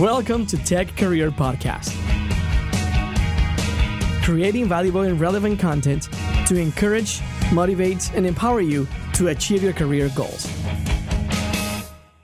[0.00, 1.92] Welcome to Tech Career Podcast.
[4.22, 6.08] Creating valuable and relevant content
[6.46, 7.20] to encourage,
[7.52, 10.50] motivate, and empower you to achieve your career goals.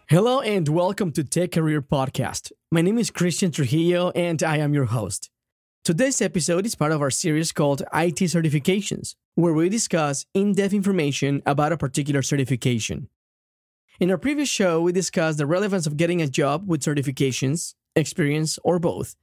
[0.08, 2.52] Hello and welcome to Tech Career Podcast.
[2.73, 5.29] My name is Christian Trujillo and I am your host.
[5.85, 10.73] Today's episode is part of our series called IT Certifications, where we discuss in depth
[10.73, 13.11] information about a particular certification.
[14.00, 18.56] In our previous show, we discussed the relevance of getting a job with certifications, experience,
[18.62, 19.16] or both.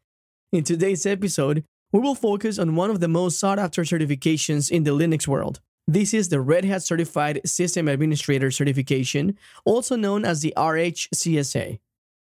[0.51, 4.83] In today's episode, we will focus on one of the most sought after certifications in
[4.83, 5.61] the Linux world.
[5.87, 11.79] This is the Red Hat Certified System Administrator certification, also known as the RHCSA.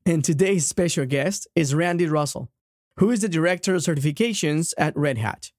[0.07, 2.51] And today's special guest is Randy Russell,
[2.99, 5.51] who is the Director of Certifications at Red Hat.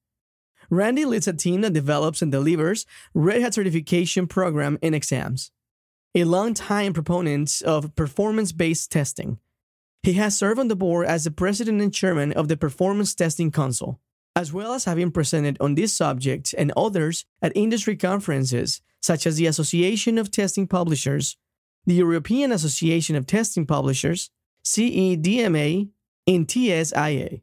[0.70, 5.52] Randy leads a team that develops and delivers Red Hat certification program and exams
[6.16, 9.40] a longtime proponent of performance based testing.
[10.02, 13.52] He has served on the board as the president and chairman of the Performance Testing
[13.52, 14.00] Council,
[14.36, 19.36] as well as having presented on this subject and others at industry conferences such as
[19.36, 21.38] the Association of Testing Publishers,
[21.86, 24.30] the European Association of Testing Publishers,
[24.64, 25.90] CEDMA,
[26.28, 27.42] and TSIA.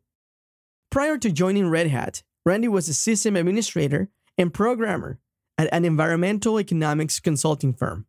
[0.90, 4.08] Prior to joining Red Hat, Randy was a system administrator
[4.38, 5.18] and programmer
[5.58, 8.06] at an environmental economics consulting firm.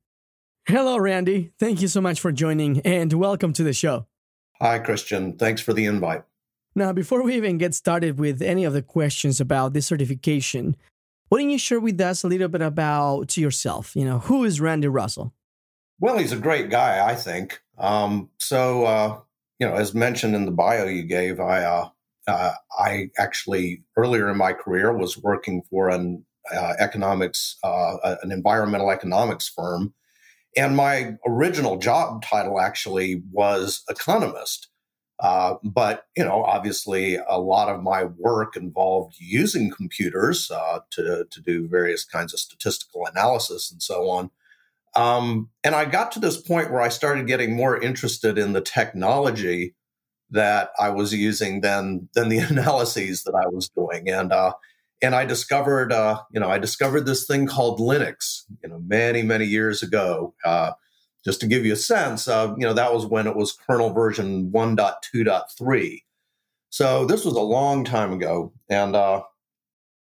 [0.70, 1.54] Hello, Randy.
[1.58, 4.06] Thank you so much for joining and welcome to the show.
[4.60, 5.38] Hi, Christian.
[5.38, 6.24] Thanks for the invite.
[6.76, 10.76] Now, before we even get started with any of the questions about this certification,
[11.30, 13.96] why don't you share with us a little bit about yourself?
[13.96, 15.34] You know, who is Randy Russell?
[16.02, 17.62] Well, he's a great guy, I think.
[17.78, 19.20] Um, so, uh,
[19.60, 21.90] you know, as mentioned in the bio you gave, I, uh,
[22.28, 28.34] uh, I actually earlier in my career was working for an uh, economics, uh, an
[28.34, 29.94] environmental economics firm
[30.56, 34.70] and my original job title actually was economist.
[35.20, 41.26] Uh, but you know, obviously, a lot of my work involved using computers uh, to
[41.30, 44.30] to do various kinds of statistical analysis and so on.
[44.96, 48.62] Um, and I got to this point where I started getting more interested in the
[48.62, 49.76] technology
[50.32, 54.10] that I was using than than the analyses that I was doing.
[54.10, 54.54] And uh,
[55.02, 59.22] and I discovered, uh, you know, I discovered this thing called Linux, you know, many
[59.24, 60.34] many years ago.
[60.44, 60.72] Uh,
[61.26, 63.92] just to give you a sense, uh, you know, that was when it was kernel
[63.92, 66.04] version 1.2.3.
[66.70, 69.24] So this was a long time ago, and uh,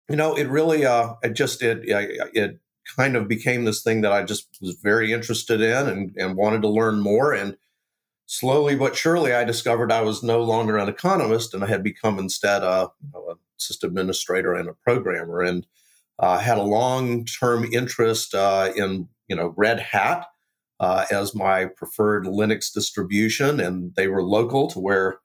[0.08, 2.58] you know, it really, uh, it just it it
[2.96, 6.62] kind of became this thing that I just was very interested in and, and wanted
[6.62, 7.32] to learn more.
[7.32, 7.56] And
[8.28, 12.18] slowly but surely, I discovered I was no longer an economist, and I had become
[12.18, 15.66] instead a, you know, a system administrator and a programmer, and
[16.20, 20.26] uh, had a long term interest uh, in you know Red Hat
[20.78, 25.18] uh, as my preferred Linux distribution, and they were local to where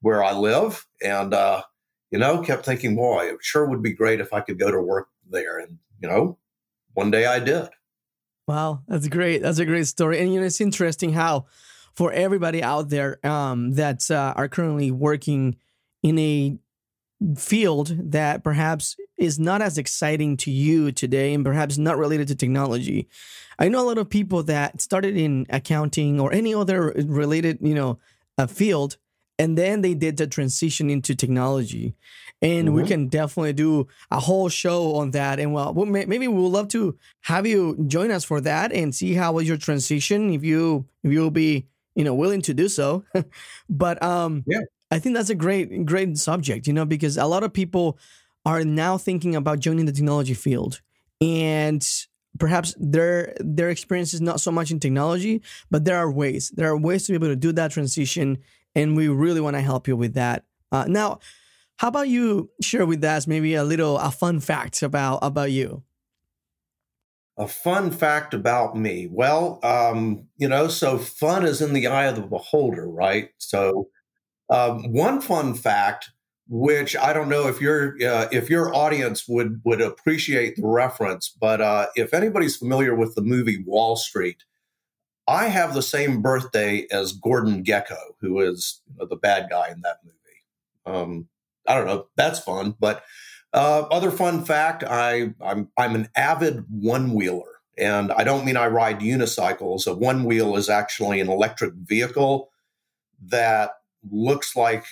[0.00, 1.62] where I live, and uh,
[2.10, 4.80] you know kept thinking, boy, it sure would be great if I could go to
[4.80, 6.38] work there, and you know,
[6.94, 7.68] one day I did.
[8.46, 9.42] Wow, that's great.
[9.42, 11.46] That's a great story, and you know it's interesting how
[11.96, 15.56] for everybody out there um, that uh, are currently working
[16.02, 16.58] in a
[17.36, 22.34] field that perhaps is not as exciting to you today and perhaps not related to
[22.34, 23.08] technology.
[23.58, 27.74] I know a lot of people that started in accounting or any other related, you
[27.74, 27.98] know,
[28.36, 28.98] a field
[29.38, 31.94] and then they did the transition into technology.
[32.42, 32.76] And mm-hmm.
[32.76, 35.40] we can definitely do a whole show on that.
[35.40, 39.14] And well, maybe we would love to have you join us for that and see
[39.14, 43.04] how was your transition if you if you'll be you know willing to do so.
[43.68, 44.60] but um, yeah.
[44.90, 47.98] I think that's a great, great subject, you know, because a lot of people
[48.44, 50.80] are now thinking about joining the technology field
[51.20, 51.86] and
[52.38, 56.68] perhaps their their experience is not so much in technology but there are ways there
[56.68, 58.38] are ways to be able to do that transition
[58.74, 61.18] and we really want to help you with that uh, now
[61.78, 65.82] how about you share with us maybe a little a fun fact about about you
[67.38, 72.06] a fun fact about me well um, you know so fun is in the eye
[72.06, 73.88] of the beholder right so
[74.48, 76.10] um, one fun fact,
[76.48, 81.28] which I don't know if your uh, if your audience would would appreciate the reference,
[81.28, 84.44] but uh, if anybody's familiar with the movie Wall Street,
[85.26, 89.70] I have the same birthday as Gordon Gekko, who is you know, the bad guy
[89.70, 90.16] in that movie.
[90.86, 91.28] Um,
[91.66, 92.06] I don't know.
[92.16, 93.02] That's fun, but
[93.56, 97.56] uh, other fun fact: I I'm I'm an avid one wheeler.
[97.78, 99.86] And I don't mean I ride unicycles.
[99.86, 102.50] A one wheel is actually an electric vehicle
[103.26, 103.72] that
[104.10, 104.84] looks like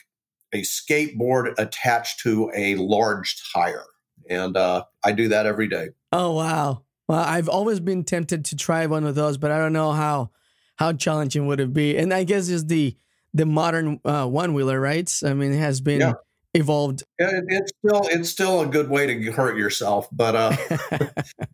[0.53, 3.87] a skateboard attached to a large tire.
[4.29, 5.89] And uh, I do that every day.
[6.13, 6.83] Oh, wow.
[7.09, 10.31] Well, I've always been tempted to try one of those, but I don't know how
[10.77, 11.97] how challenging would it be.
[11.97, 12.97] And I guess it's the
[13.33, 15.11] the modern uh, one wheeler, right?
[15.25, 16.15] I mean, it has been yeah.
[16.55, 17.03] Evolved.
[17.19, 20.57] It, it's still it's still a good way to hurt yourself, but uh,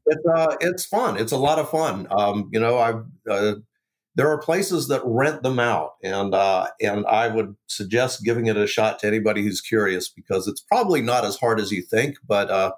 [0.06, 1.16] it's uh, it's fun.
[1.16, 2.06] It's a lot of fun.
[2.10, 3.54] Um, you know, I uh,
[4.14, 8.56] there are places that rent them out, and uh, and I would suggest giving it
[8.56, 12.16] a shot to anybody who's curious because it's probably not as hard as you think,
[12.26, 12.72] but uh,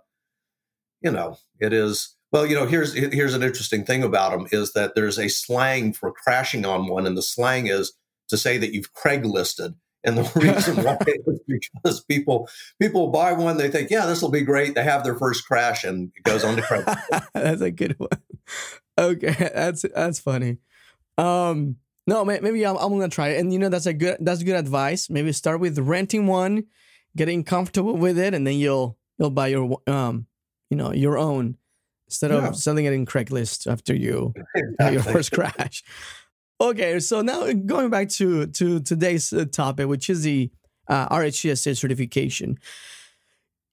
[1.02, 2.16] you know, it is.
[2.30, 5.92] Well, you know, here's here's an interesting thing about them is that there's a slang
[5.92, 7.92] for crashing on one, and the slang is
[8.28, 9.74] to say that you've Craiglisted.
[10.04, 11.40] And the reason why is
[11.74, 12.48] because people
[12.80, 14.74] people buy one, they think, yeah, this will be great.
[14.74, 17.26] They have their first crash, and it goes on to Craigslist.
[17.34, 18.10] that's a good one.
[18.98, 20.58] Okay, that's that's funny.
[21.16, 21.76] Um,
[22.06, 23.40] no, maybe I'm, I'm gonna try it.
[23.40, 25.08] And you know, that's a good that's good advice.
[25.08, 26.64] Maybe start with renting one,
[27.16, 30.26] getting comfortable with it, and then you'll you'll buy your um,
[30.68, 31.56] you know, your own
[32.06, 32.48] instead yeah.
[32.48, 34.92] of selling it in Craigslist after you exactly.
[34.92, 35.82] your first crash.
[36.62, 40.48] Okay, so now going back to to today's uh, topic, which is the
[40.86, 42.56] uh, RHCSA certification.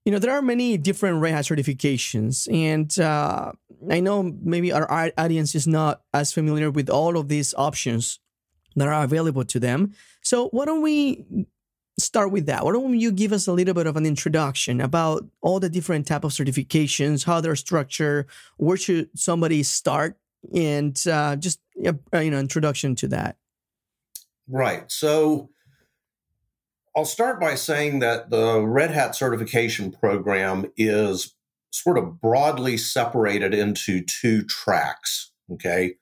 [0.04, 3.52] You know, there are many different Red Hat certifications, and uh,
[3.88, 8.18] I know maybe our audience is not as familiar with all of these options
[8.74, 9.94] that are available to them.
[10.22, 11.46] So, why don't we
[11.96, 12.64] start with that?
[12.64, 16.08] Why don't you give us a little bit of an introduction about all the different
[16.08, 18.26] type of certifications, how they're structured,
[18.56, 20.16] where should somebody start
[20.54, 23.36] and uh, just uh, you know introduction to that.
[24.48, 24.90] Right.
[24.90, 25.50] So
[26.96, 31.34] I'll start by saying that the Red Hat certification program is
[31.70, 35.32] sort of broadly separated into two tracks.
[35.52, 35.94] Okay.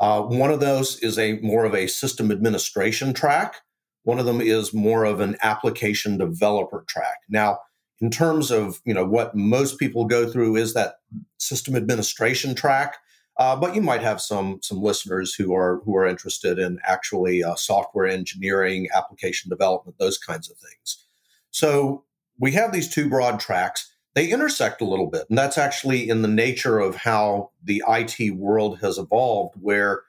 [0.00, 3.56] Uh, one of those is a more of a system administration track.
[4.02, 7.18] One of them is more of an application developer track.
[7.28, 7.58] Now,
[8.00, 10.96] in terms of you know what most people go through is that
[11.38, 12.96] system administration track
[13.36, 17.42] uh, but you might have some some listeners who are who are interested in actually
[17.42, 21.04] uh, software engineering, application development, those kinds of things.
[21.50, 22.04] So
[22.38, 23.92] we have these two broad tracks.
[24.14, 28.36] They intersect a little bit, and that's actually in the nature of how the IT
[28.36, 30.02] world has evolved, where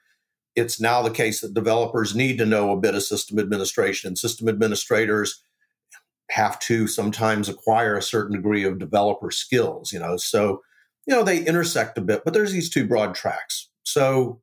[0.54, 4.18] it's now the case that developers need to know a bit of system administration, and
[4.18, 5.42] system administrators
[6.30, 9.92] have to sometimes acquire a certain degree of developer skills.
[9.92, 10.62] You know, so
[11.06, 13.68] you know, they intersect a bit, but there's these two broad tracks.
[13.84, 14.40] So,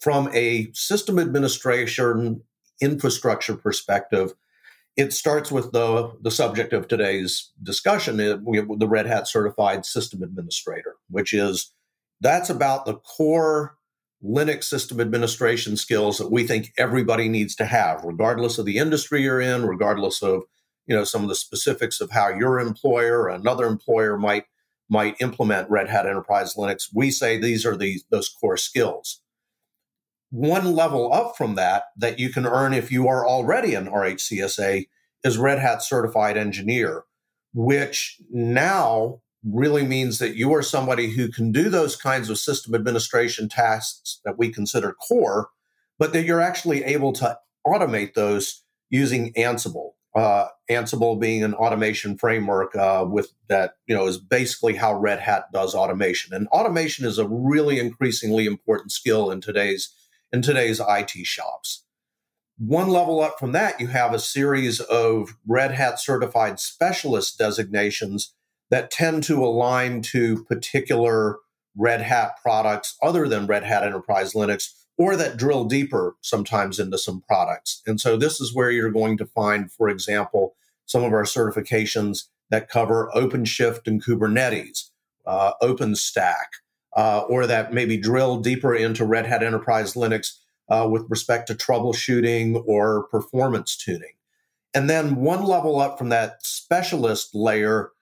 [0.00, 2.42] from a system administration
[2.80, 4.32] infrastructure perspective,
[4.96, 10.96] it starts with the, the subject of today's discussion, the Red Hat Certified System Administrator,
[11.08, 11.72] which is
[12.20, 13.76] that's about the core
[14.22, 19.22] Linux system administration skills that we think everybody needs to have, regardless of the industry
[19.22, 20.42] you're in, regardless of
[20.86, 24.44] you know some of the specifics of how your employer or another employer might
[24.90, 26.88] might implement Red Hat Enterprise Linux.
[26.92, 29.22] We say these are the, those core skills.
[30.30, 34.88] One level up from that, that you can earn if you are already an RHCSA,
[35.24, 37.04] is Red Hat Certified Engineer,
[37.54, 42.74] which now really means that you are somebody who can do those kinds of system
[42.74, 45.48] administration tasks that we consider core,
[45.98, 52.16] but that you're actually able to automate those using Ansible uh, Ansible being an automation
[52.18, 56.34] framework uh, with that, you know, is basically how Red Hat does automation.
[56.34, 59.94] And automation is a really increasingly important skill in today's
[60.32, 61.84] in today's IT shops.
[62.58, 68.34] One level up from that, you have a series of Red Hat certified specialist designations
[68.70, 71.38] that tend to align to particular
[71.76, 76.98] Red Hat products other than Red Hat Enterprise Linux or that drill deeper sometimes into
[76.98, 77.80] some products.
[77.86, 82.24] And so this is where you're going to find, for example, some of our certifications
[82.50, 84.90] that cover OpenShift and Kubernetes,
[85.24, 86.34] uh, OpenStack,
[86.94, 90.34] uh, or that maybe drill deeper into Red Hat Enterprise Linux
[90.68, 94.12] uh, with respect to troubleshooting or performance tuning.
[94.74, 97.92] And then one level up from that specialist layer,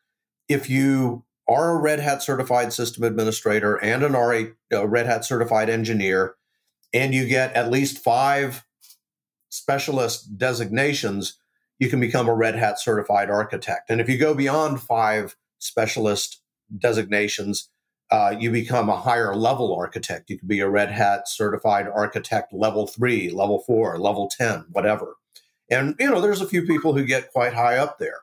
[0.49, 5.25] if you are a Red Hat certified system administrator and an R8 uh, Red Hat
[5.25, 6.35] certified engineer,
[6.93, 8.65] and you get at least five
[9.51, 11.39] specialist designations,
[11.79, 13.91] you can become a Red Hat certified architect.
[13.91, 16.43] And if you go beyond five specialist
[16.77, 17.71] designations,
[18.11, 20.31] uh, you become a higher level architect.
[20.31, 25.17] You could be a Red Hat certified architect level three, level four, level 10, whatever.
[25.71, 28.21] And, you know, there's a few people who get quite high up there.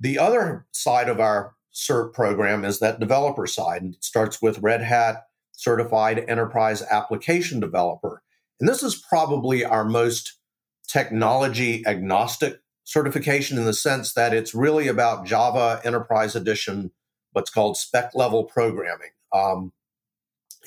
[0.00, 3.82] The other side of our CERT program is that developer side.
[3.82, 5.26] And it starts with Red Hat
[5.62, 8.22] certified enterprise application developer.
[8.60, 10.38] And this is probably our most
[10.86, 16.90] technology agnostic certification in the sense that it's really about Java Enterprise Edition,
[17.32, 19.10] what's called spec level programming.
[19.32, 19.72] Um,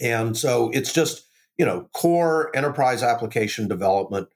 [0.02, 1.26] and so it's just,
[1.58, 4.30] you know, core enterprise application development.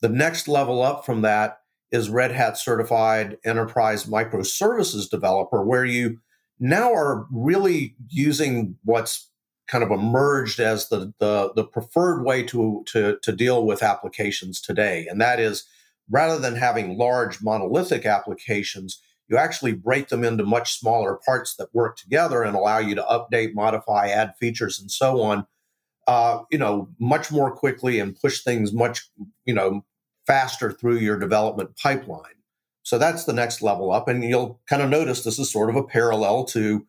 [0.00, 1.58] The next level up from that
[1.90, 6.18] is Red Hat certified enterprise microservices developer, where you
[6.58, 9.30] now are really using what's
[9.68, 14.60] kind of emerged as the, the, the preferred way to, to, to deal with applications
[14.60, 15.06] today.
[15.10, 15.64] And that is
[16.10, 21.74] rather than having large monolithic applications, you actually break them into much smaller parts that
[21.74, 25.46] work together and allow you to update, modify, add features, and so on.
[26.06, 29.10] Uh, you know, much more quickly and push things much,
[29.44, 29.84] you know,
[30.24, 32.36] faster through your development pipeline.
[32.84, 35.74] So that's the next level up, and you'll kind of notice this is sort of
[35.74, 36.86] a parallel to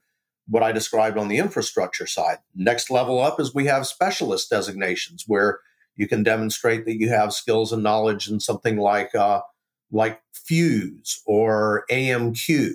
[0.47, 2.37] what I described on the infrastructure side.
[2.55, 5.59] Next level up is we have specialist designations where
[5.95, 9.41] you can demonstrate that you have skills and knowledge in something like uh,
[9.91, 12.71] like Fuse or AMQ.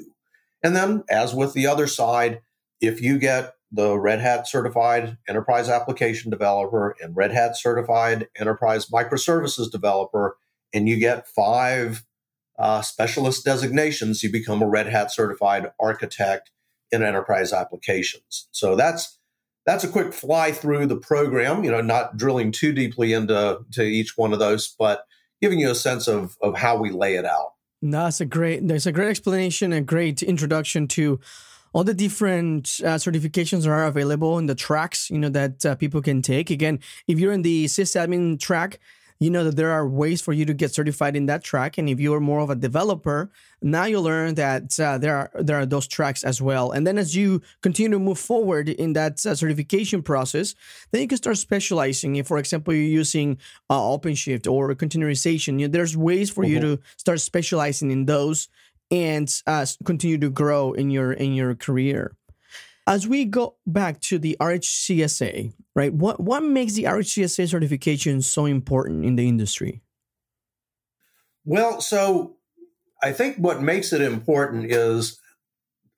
[0.62, 2.41] And then, as with the other side,
[2.81, 8.87] if you get the Red Hat certified enterprise application developer and Red Hat certified enterprise
[8.87, 10.37] microservices developer,
[10.75, 12.05] and you get five
[12.59, 16.50] uh, specialist designations, you become a Red Hat certified architect
[16.92, 18.49] in enterprise applications.
[18.52, 19.18] So that's
[19.64, 21.64] that's a quick fly through the program.
[21.64, 25.06] You know, not drilling too deeply into to each one of those, but
[25.40, 27.54] giving you a sense of of how we lay it out.
[27.80, 28.66] That's a great.
[28.68, 31.18] There's a great explanation, a great introduction to
[31.72, 35.11] all the different uh, certifications that are available in the tracks.
[35.11, 36.50] You know that uh, people can take.
[36.50, 38.78] Again, if you're in the sysadmin track,
[39.23, 41.79] you know that there are ways for you to get certified in that track.
[41.79, 43.31] And if you are more of a developer
[43.64, 46.73] now you learn that uh, there are there are those tracks as well.
[46.73, 50.55] And then as you continue to move forward in that uh, certification process
[50.91, 52.17] then you can start specializing.
[52.17, 53.38] If for example you're using
[53.71, 56.52] uh, openshift or containerization you know, there's ways for mm-hmm.
[56.52, 58.49] you to start specializing in those
[58.91, 62.17] and uh, continue to grow in your in your career
[62.86, 65.92] as we go back to the RHCSA, right?
[65.92, 69.82] What what makes the RHCSA certification so important in the industry?
[71.44, 72.36] Well, so
[73.02, 75.20] I think what makes it important is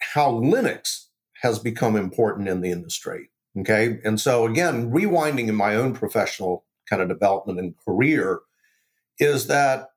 [0.01, 1.07] how Linux
[1.43, 3.31] has become important in the industry.
[3.59, 4.01] Okay.
[4.05, 8.41] And so again, rewinding in my own professional kind of development and career
[9.19, 9.89] is that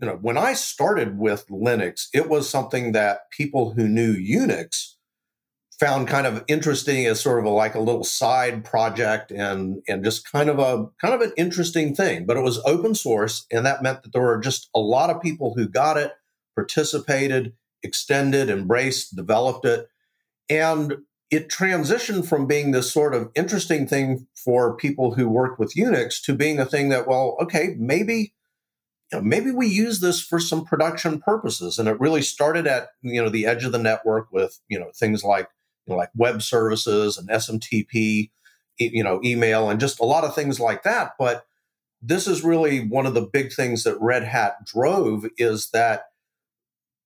[0.00, 4.94] you know when I started with Linux, it was something that people who knew Unix
[5.78, 10.04] found kind of interesting as sort of a, like a little side project and and
[10.04, 13.64] just kind of a kind of an interesting thing but it was open source and
[13.64, 16.12] that meant that there were just a lot of people who got it
[16.54, 19.88] participated extended embraced developed it
[20.50, 20.96] and
[21.30, 26.20] it transitioned from being this sort of interesting thing for people who worked with unix
[26.20, 28.32] to being a thing that well okay maybe
[29.12, 32.88] you know, maybe we use this for some production purposes and it really started at
[33.02, 35.48] you know the edge of the network with you know things like
[35.88, 38.30] you know, like web services and SMTP,
[38.78, 41.12] you know, email and just a lot of things like that.
[41.18, 41.46] But
[42.00, 46.04] this is really one of the big things that Red Hat drove is that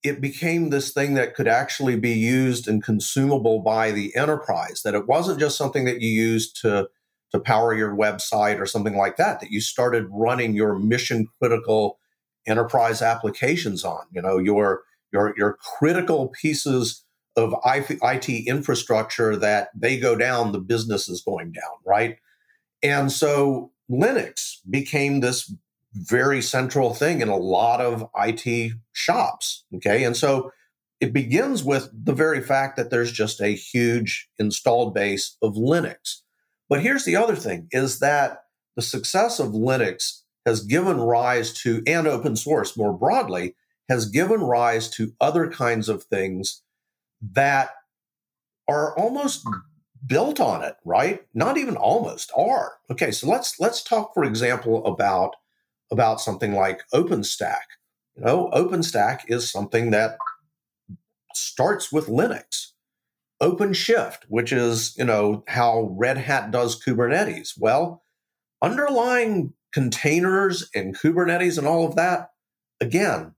[0.03, 4.95] it became this thing that could actually be used and consumable by the enterprise that
[4.95, 6.89] it wasn't just something that you used to
[7.31, 11.99] to power your website or something like that that you started running your mission critical
[12.47, 17.02] enterprise applications on you know your your your critical pieces
[17.37, 22.19] of IT infrastructure that they go down, the business is going down, right?
[22.83, 25.53] And so Linux became this
[25.95, 29.65] very central thing in a lot of IT shops.
[29.77, 30.05] Okay.
[30.05, 30.51] And so
[31.01, 36.21] it begins with the very fact that there's just a huge installed base of Linux.
[36.69, 38.45] But here's the other thing is that
[38.77, 43.55] the success of Linux has given rise to, and open source more broadly,
[43.89, 46.63] has given rise to other kinds of things
[47.31, 47.71] that
[48.69, 49.47] are almost
[50.07, 51.23] built on it, right?
[51.33, 52.73] Not even almost are.
[52.91, 55.37] Okay, so let's let's talk, for example, about
[55.91, 57.63] about something like OpenStack.
[58.17, 60.17] You know, OpenStack is something that
[61.35, 62.73] starts with Linux.
[63.41, 67.55] OpenShift, which is you know how Red Hat does Kubernetes.
[67.59, 68.03] Well,
[68.61, 72.31] underlying containers and Kubernetes and all of that,
[72.81, 73.35] again,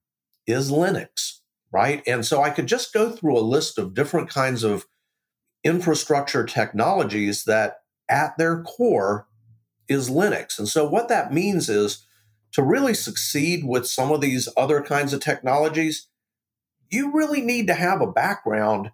[0.46, 1.40] is Linux
[1.74, 2.04] right?
[2.06, 4.86] And so I could just go through a list of different kinds of
[5.64, 7.78] infrastructure technologies that
[8.08, 9.26] at their core
[9.88, 10.56] is Linux.
[10.56, 12.06] And so what that means is
[12.52, 16.06] to really succeed with some of these other kinds of technologies,
[16.90, 18.92] you really need to have a background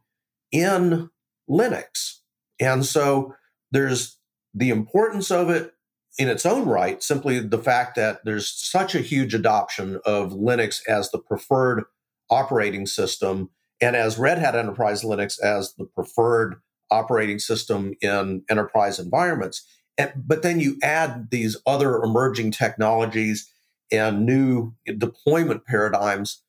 [0.50, 1.10] in
[1.50, 2.20] Linux.
[2.58, 3.34] And so
[3.70, 4.16] there's
[4.54, 5.74] the importance of it
[6.18, 10.80] in its own right, simply the fact that there's such a huge adoption of Linux
[10.88, 11.84] as the preferred
[12.30, 16.56] operating system and as Red Hat Enterprise Linux as the preferred
[16.90, 19.64] operating system in enterprise environments.
[19.96, 23.50] And, but then you add these other emerging technologies
[23.92, 26.42] and new deployment paradigms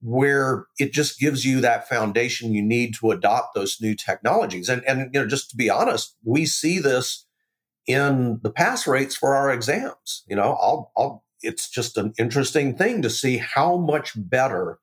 [0.00, 4.68] where it just gives you that foundation you need to adopt those new technologies.
[4.68, 7.26] And, and you know, just to be honest, we see this
[7.86, 10.24] in the pass rates for our exams.
[10.26, 14.78] You know, I'll, I'll, it's just an interesting thing to see how much better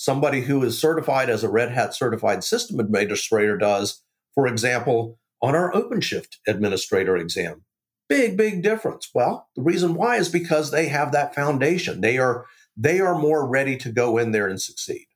[0.00, 4.02] somebody who is certified as a Red Hat certified system administrator does,
[4.34, 7.66] for example, on our OpenShift administrator exam.
[8.08, 9.10] Big, big difference.
[9.14, 12.00] Well, the reason why is because they have that foundation.
[12.00, 15.06] They are they are more ready to go in there and succeed.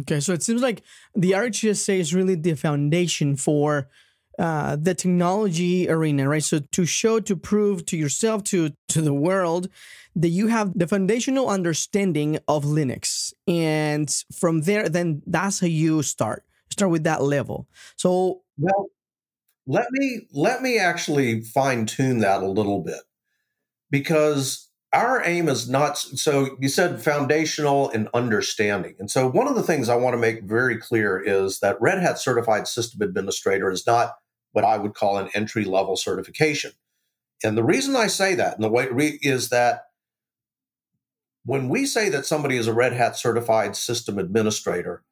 [0.00, 0.82] Okay, so it seems like
[1.16, 3.88] the RHSA is really the foundation for
[4.38, 6.44] uh, the technology arena, right?
[6.44, 9.68] So to show, to prove to yourself, to to the world
[10.14, 16.02] that you have the foundational understanding of Linux, and from there, then that's how you
[16.02, 16.44] start.
[16.70, 17.66] Start with that level.
[17.96, 18.90] So well,
[19.66, 23.00] let me let me actually fine tune that a little bit
[23.90, 28.94] because our aim is not so you said foundational and understanding.
[28.98, 32.00] And so one of the things I want to make very clear is that Red
[32.00, 34.14] Hat certified system administrator is not
[34.52, 36.72] what I would call an entry level certification.
[37.44, 38.88] And the reason I say that and the way
[39.22, 39.84] is that
[41.44, 45.02] when we say that somebody is a Red Hat certified system administrator,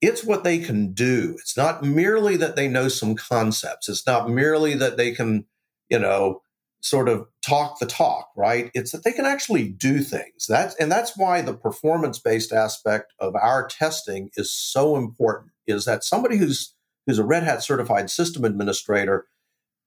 [0.00, 1.36] it's what they can do.
[1.38, 3.88] It's not merely that they know some concepts.
[3.88, 5.46] It's not merely that they can,
[5.88, 6.42] you know,
[6.82, 8.70] sort of talk the talk, right?
[8.72, 10.46] It's that they can actually do things.
[10.48, 15.52] That's and that's why the performance-based aspect of our testing is so important.
[15.66, 16.74] Is that somebody who's
[17.10, 19.26] who's a Red Hat certified system administrator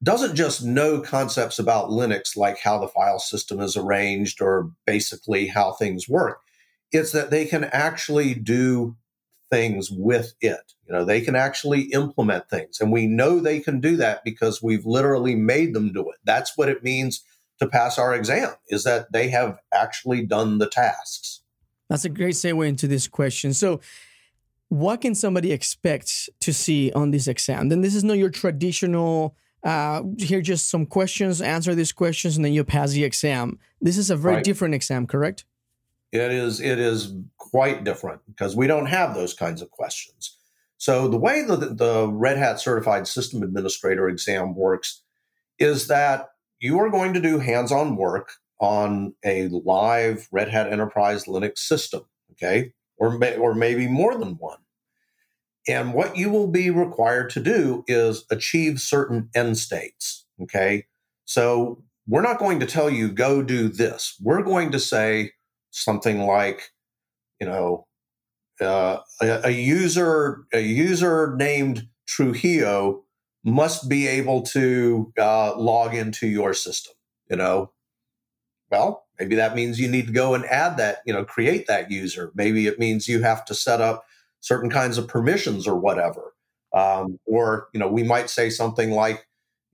[0.03, 5.47] doesn't just know concepts about Linux like how the file system is arranged or basically
[5.47, 6.41] how things work.
[6.91, 8.97] It's that they can actually do
[9.49, 10.73] things with it.
[10.85, 12.81] You know, they can actually implement things.
[12.81, 16.17] And we know they can do that because we've literally made them do it.
[16.25, 17.23] That's what it means
[17.59, 21.39] to pass our exam, is that they have actually done the tasks.
[21.87, 23.53] That's a great segue into this question.
[23.53, 23.79] So,
[24.73, 27.69] what can somebody expect to see on this exam?
[27.69, 32.43] Then this is not your traditional uh, here just some questions, answer these questions, and
[32.43, 33.59] then you pass the exam.
[33.79, 34.43] This is a very right.
[34.43, 35.45] different exam, correct?
[36.11, 40.37] It is it is quite different because we don't have those kinds of questions.
[40.77, 45.03] So the way that the Red Hat Certified System Administrator exam works
[45.59, 51.25] is that you are going to do hands-on work on a live Red Hat Enterprise
[51.25, 54.57] Linux system, okay, or may, or maybe more than one.
[55.67, 60.85] And what you will be required to do is achieve certain end states, okay?
[61.25, 64.17] So we're not going to tell you go do this.
[64.21, 65.31] We're going to say
[65.71, 66.71] something like,
[67.39, 67.87] you know,
[68.61, 73.03] uh, a, a, user a user named Trujillo
[73.43, 76.93] must be able to uh, log into your system.
[77.29, 77.71] You know,
[78.69, 80.97] well, maybe that means you need to go and add that.
[81.05, 82.31] You know, create that user.
[82.35, 84.05] Maybe it means you have to set up
[84.43, 86.33] certain kinds of permissions or whatever.
[86.73, 89.25] Um, or you know, we might say something like,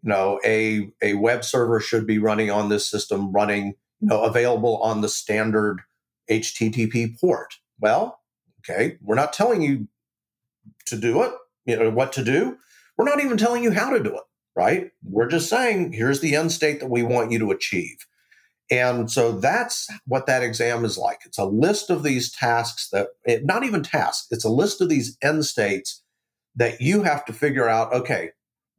[0.03, 4.23] you know, a a web server should be running on this system, running you know
[4.23, 5.81] available on the standard
[6.29, 7.55] HTTP port.
[7.79, 8.19] Well,
[8.59, 9.87] okay, we're not telling you
[10.85, 11.33] to do it,
[11.65, 12.57] you know, what to do.
[12.97, 14.23] We're not even telling you how to do it,
[14.55, 14.91] right?
[15.03, 18.05] We're just saying, here's the end state that we want you to achieve.
[18.71, 21.21] And so that's what that exam is like.
[21.25, 23.07] It's a list of these tasks that,
[23.43, 26.03] not even tasks, it's a list of these end states
[26.55, 28.31] that you have to figure out, okay,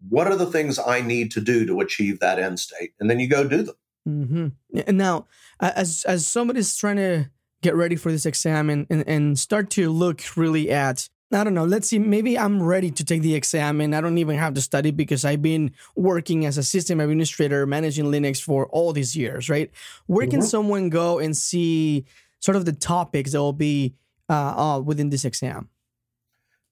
[0.09, 2.93] what are the things I need to do to achieve that end state?
[3.01, 3.75] And then you go do them.
[4.09, 4.81] Mm-hmm.
[4.87, 5.27] And now,
[5.61, 7.31] as as somebody's trying to
[7.63, 11.55] get ready for this exam and, and, and start to look really at I don't
[11.55, 11.65] know.
[11.65, 11.99] Let's see.
[12.01, 15.25] Maybe I'm ready to take the exam and I don't even have to study because
[15.25, 19.71] I've been working as a system administrator managing Linux for all these years, right?
[20.07, 20.39] Where mm-hmm.
[20.39, 22.05] can someone go and see
[22.41, 23.95] sort of the topics that will be
[24.29, 25.69] uh, uh, within this exam?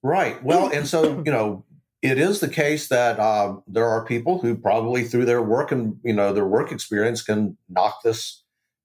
[0.03, 0.43] Right.
[0.43, 1.63] Well, and so, you know,
[2.01, 5.99] it is the case that uh, there are people who probably through their work and,
[6.03, 8.43] you know, their work experience can knock this,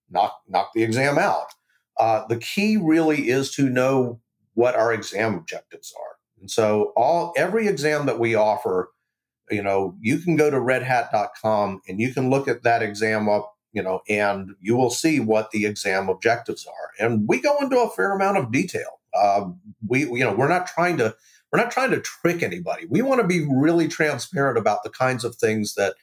[0.08, 1.52] knock, knock the exam out.
[1.98, 4.20] Uh, the key really is to know
[4.54, 6.16] what our exam objectives are.
[6.40, 8.90] And so all every exam that we offer,
[9.50, 13.54] you know, you can go to redhat.com and you can look at that exam up,
[13.72, 17.04] you know, and you will see what the exam objectives are.
[17.04, 19.00] And we go into a fair amount of detail.
[19.14, 19.50] Uh,
[19.86, 21.14] we, you know, we're not trying to
[21.52, 22.84] we're not trying to trick anybody.
[22.90, 25.94] We want to be really transparent about the kinds of things that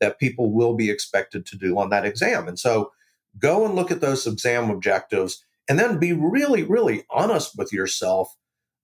[0.00, 2.48] that people will be expected to do on that exam.
[2.48, 2.92] And so
[3.38, 8.36] go and look at those exam objectives and then be really, really honest with yourself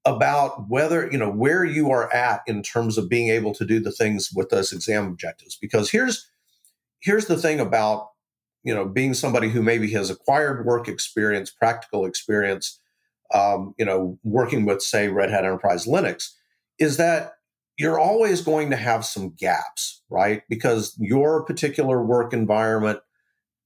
[0.07, 3.81] about whether, you know, where you are at in terms of being able to do
[3.81, 5.59] the things with those exam objectives.
[5.61, 6.31] Because here's
[7.01, 8.09] here's the thing about
[8.67, 12.81] you know, being somebody who maybe has acquired work experience, practical experience,
[13.33, 16.33] um, you know, working with, say, Red Hat Enterprise Linux,
[16.81, 17.35] is that
[17.79, 20.43] you're always going to have some gaps, right?
[20.49, 22.99] Because your particular work environment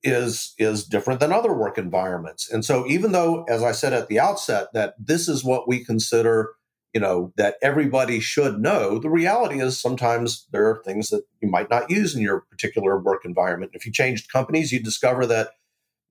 [0.03, 2.51] is is different than other work environments.
[2.51, 5.85] And so even though as I said at the outset that this is what we
[5.85, 6.51] consider,
[6.95, 11.49] you know, that everybody should know, the reality is sometimes there are things that you
[11.49, 13.73] might not use in your particular work environment.
[13.75, 15.51] If you changed companies, you discover that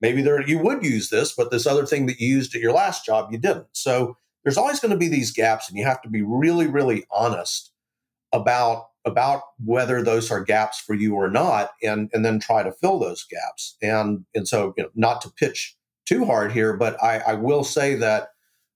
[0.02, 2.74] maybe there you would use this, but this other thing that you used at your
[2.74, 3.68] last job you didn't.
[3.74, 7.06] So there's always going to be these gaps and you have to be really really
[7.12, 7.72] honest
[8.32, 12.72] about about whether those are gaps for you or not and and then try to
[12.72, 13.76] fill those gaps.
[13.82, 17.64] And and so you know not to pitch too hard here but i i will
[17.64, 18.30] say that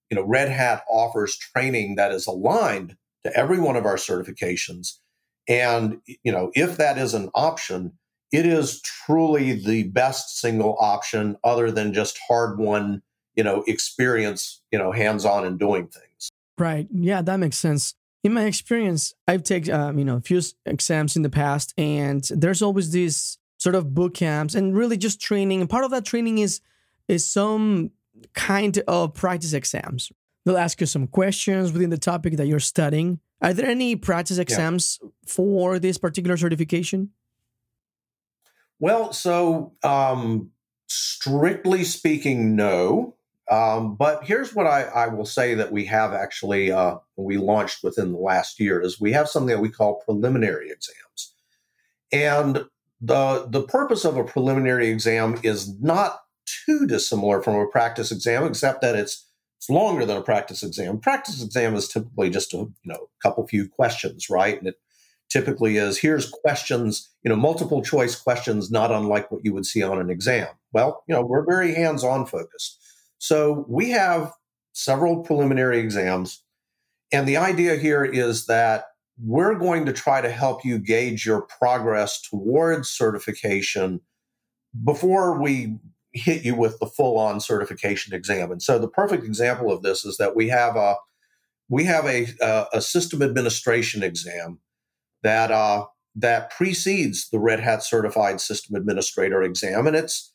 [0.09, 4.99] you know red hat offers training that is aligned to every one of our certifications.
[5.47, 7.93] And you know if that is an option
[8.31, 13.01] it is truly the best single option other than just hard won
[13.35, 16.29] you know experience you know hands on and doing things.
[16.57, 16.87] Right.
[16.91, 21.15] Yeah that makes sense in my experience, I've taken um, you know a few exams
[21.15, 25.61] in the past, and there's always these sort of boot camps and really just training.
[25.61, 26.61] And part of that training is
[27.07, 27.91] is some
[28.33, 30.11] kind of practice exams.
[30.45, 33.19] They'll ask you some questions within the topic that you're studying.
[33.41, 35.09] Are there any practice exams yeah.
[35.27, 37.11] for this particular certification?
[38.79, 40.51] Well, so um,
[40.87, 43.15] strictly speaking, no.
[43.51, 47.83] Um, but here's what I, I, will say that we have actually uh, we launched
[47.83, 51.33] within the last year is we have something that we call preliminary exams,
[52.13, 52.65] and
[53.01, 56.21] the the purpose of a preliminary exam is not
[56.65, 59.27] too dissimilar from a practice exam, except that it's
[59.57, 60.99] it's longer than a practice exam.
[60.99, 64.57] Practice exam is typically just a you know couple few questions, right?
[64.57, 64.75] And it
[65.29, 69.83] typically is here's questions, you know, multiple choice questions, not unlike what you would see
[69.83, 70.47] on an exam.
[70.71, 72.79] Well, you know, we're very hands on focused.
[73.23, 74.33] So we have
[74.73, 76.43] several preliminary exams.
[77.13, 81.43] And the idea here is that we're going to try to help you gauge your
[81.43, 84.01] progress towards certification
[84.83, 85.77] before we
[86.11, 88.51] hit you with the full on certification exam.
[88.51, 90.97] And so the perfect example of this is that we have a
[91.69, 92.27] we have a,
[92.73, 94.59] a system administration exam
[95.21, 95.85] that uh,
[96.17, 100.32] that precedes the Red Hat Certified System Administrator exam, and it's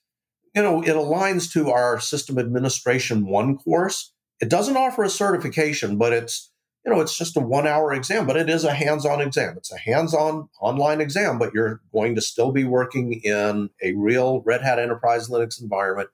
[0.59, 4.13] you know, it aligns to our system administration one course.
[4.41, 6.51] It doesn't offer a certification, but it's,
[6.85, 9.55] you know, it's just a one hour exam, but it is a hands on exam.
[9.57, 13.93] It's a hands on online exam, but you're going to still be working in a
[13.93, 16.09] real Red Hat Enterprise Linux environment.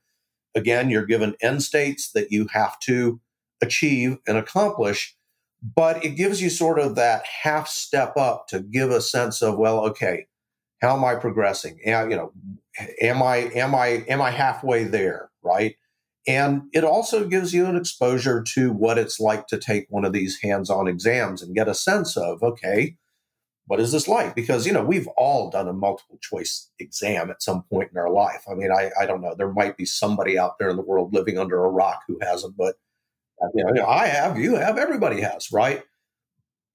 [0.54, 3.22] Again, you're given end states that you have to
[3.62, 5.16] achieve and accomplish,
[5.62, 9.56] but it gives you sort of that half step up to give a sense of,
[9.56, 10.26] well, okay,
[10.82, 11.80] how am I progressing?
[11.82, 12.32] You know,
[13.00, 15.76] am I am I am I halfway there, right?
[16.26, 20.14] And it also gives you an exposure to what it's like to take one of
[20.14, 22.96] these hands-on exams and get a sense of, okay,
[23.66, 24.34] what is this like?
[24.34, 28.10] Because you know we've all done a multiple choice exam at some point in our
[28.10, 28.44] life.
[28.50, 29.34] I mean, I, I don't know.
[29.34, 32.56] There might be somebody out there in the world living under a rock who hasn't,
[32.56, 32.76] but
[33.54, 35.82] you know, I have, you have, everybody has, right?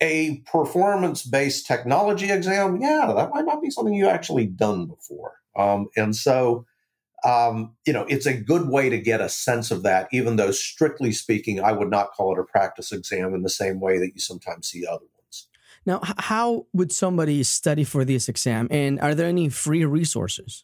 [0.01, 5.33] A performance based technology exam, yeah, that might not be something you actually done before.
[5.55, 6.65] Um, and so,
[7.25, 10.51] um, you know, it's a good way to get a sense of that, even though
[10.51, 14.12] strictly speaking, I would not call it a practice exam in the same way that
[14.13, 15.47] you sometimes see other ones.
[15.85, 18.67] Now, how would somebody study for this exam?
[18.71, 20.63] And are there any free resources?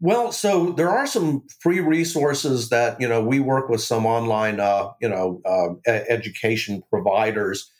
[0.00, 4.58] Well, so there are some free resources that you know we work with some online,
[4.58, 7.70] uh, you know, uh, education providers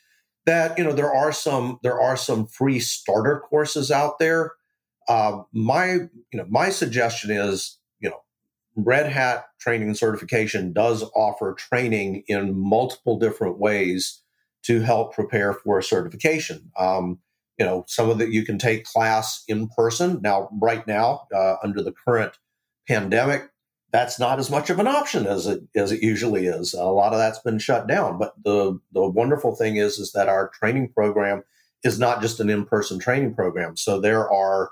[0.45, 4.53] that you know there are some there are some free starter courses out there.
[5.07, 8.21] Uh, my you know my suggestion is you know
[8.75, 14.21] Red Hat training and certification does offer training in multiple different ways
[14.63, 16.71] to help prepare for a certification.
[16.77, 17.19] Um,
[17.57, 20.19] you know, some of that you can take class in person.
[20.21, 22.33] Now, right now, uh, under the current
[22.87, 23.49] pandemic,
[23.95, 26.73] that's not as much of an option as it as it usually is.
[26.73, 28.17] A lot of that's been shut down.
[28.17, 31.43] But the the wonderful thing is is that our training program
[31.81, 33.77] is not just an in person training program.
[33.77, 34.71] So there are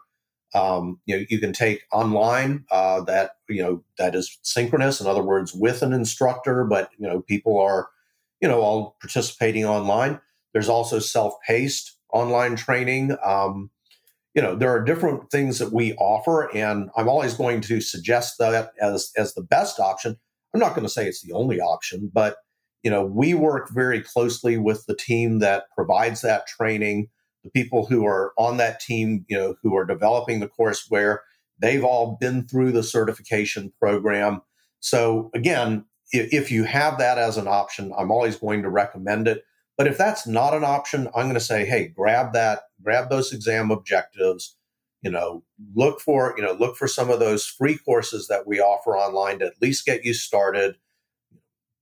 [0.53, 4.99] um, you know you can take online uh, that you know that is synchronous.
[4.99, 7.87] In other words, with an instructor, but you know people are
[8.41, 10.19] you know all participating online.
[10.51, 13.15] There's also self paced online training.
[13.23, 13.69] Um,
[14.33, 18.35] you know there are different things that we offer and i'm always going to suggest
[18.39, 20.17] that as as the best option
[20.53, 22.37] i'm not going to say it's the only option but
[22.83, 27.07] you know we work very closely with the team that provides that training
[27.43, 31.19] the people who are on that team you know who are developing the courseware
[31.63, 34.41] They've all been through the certification program.
[34.81, 39.43] So again, if you have that as an option, I'm always going to recommend it.
[39.77, 43.33] But if that's not an option, I'm going to say, hey, grab that, grab those
[43.33, 44.55] exam objectives.
[45.01, 45.43] You know,
[45.75, 49.39] look for you know look for some of those free courses that we offer online
[49.39, 50.75] to at least get you started.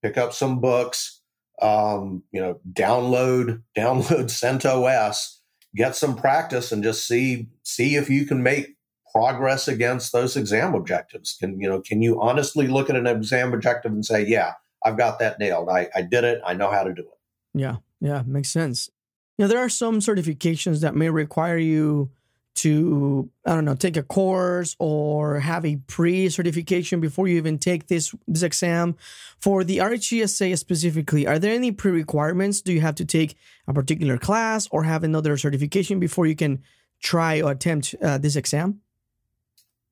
[0.02, 1.22] Pick up some books.
[1.62, 5.38] Um, you know, download download CentOS,
[5.76, 8.76] get some practice, and just see see if you can make
[9.14, 11.38] progress against those exam objectives.
[11.40, 11.80] Can you know?
[11.82, 15.70] Can you honestly look at an exam objective and say, yeah, I've got that nailed.
[15.70, 16.42] I, I did it.
[16.46, 17.21] I know how to do it.
[17.54, 18.90] Yeah, yeah, makes sense.
[19.38, 22.12] You know, there are some certifications that may require you
[22.54, 27.88] to, I don't know, take a course or have a pre-certification before you even take
[27.88, 28.96] this this exam.
[29.40, 32.62] For the RHCSA specifically, are there any pre-requirements?
[32.62, 33.36] Do you have to take
[33.68, 36.62] a particular class or have another certification before you can
[37.02, 38.82] try or attempt uh, this exam?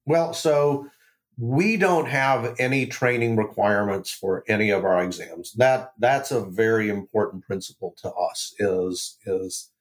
[0.05, 0.87] Well, so
[1.39, 5.53] we don't have any training requirements for any of our exams.
[5.53, 9.71] That that's a very important principle to us is is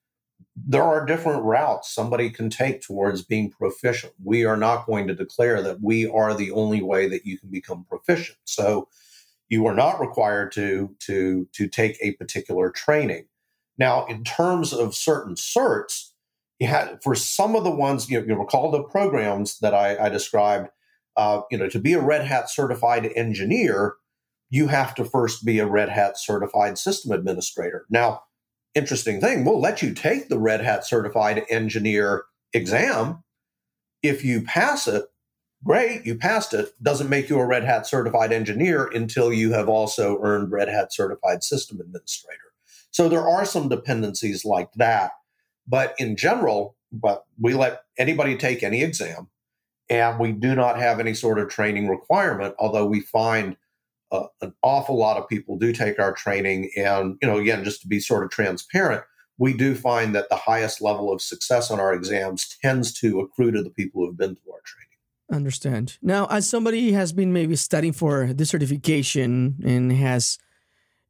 [0.54, 4.12] there are different routes somebody can take towards being proficient.
[4.22, 7.50] We are not going to declare that we are the only way that you can
[7.50, 8.38] become proficient.
[8.44, 8.88] So
[9.48, 13.26] you are not required to to to take a particular training.
[13.76, 16.10] Now in terms of certain certs
[16.60, 20.08] you had for some of the ones you, you recall the programs that I, I
[20.08, 20.68] described
[21.18, 23.96] uh, you know, to be a Red Hat certified engineer,
[24.50, 27.84] you have to first be a Red Hat certified system administrator.
[27.90, 28.22] Now,
[28.74, 33.24] interesting thing, we'll let you take the Red Hat certified engineer exam.
[34.00, 35.06] If you pass it,
[35.64, 36.72] great, you passed it.
[36.80, 40.92] Doesn't make you a Red Hat certified engineer until you have also earned Red Hat
[40.92, 42.38] certified system administrator.
[42.92, 45.12] So there are some dependencies like that.
[45.66, 49.28] But in general, but we let anybody take any exam
[49.90, 53.56] and we do not have any sort of training requirement although we find
[54.10, 56.70] uh, an awful lot of people do take our training.
[56.76, 59.04] And you know again just to be sort of transparent
[59.38, 63.52] we do find that the highest level of success on our exams tends to accrue
[63.52, 64.88] to the people who have been through our training.
[65.30, 65.96] Understand.
[66.02, 70.38] Now as somebody has been maybe studying for this certification and has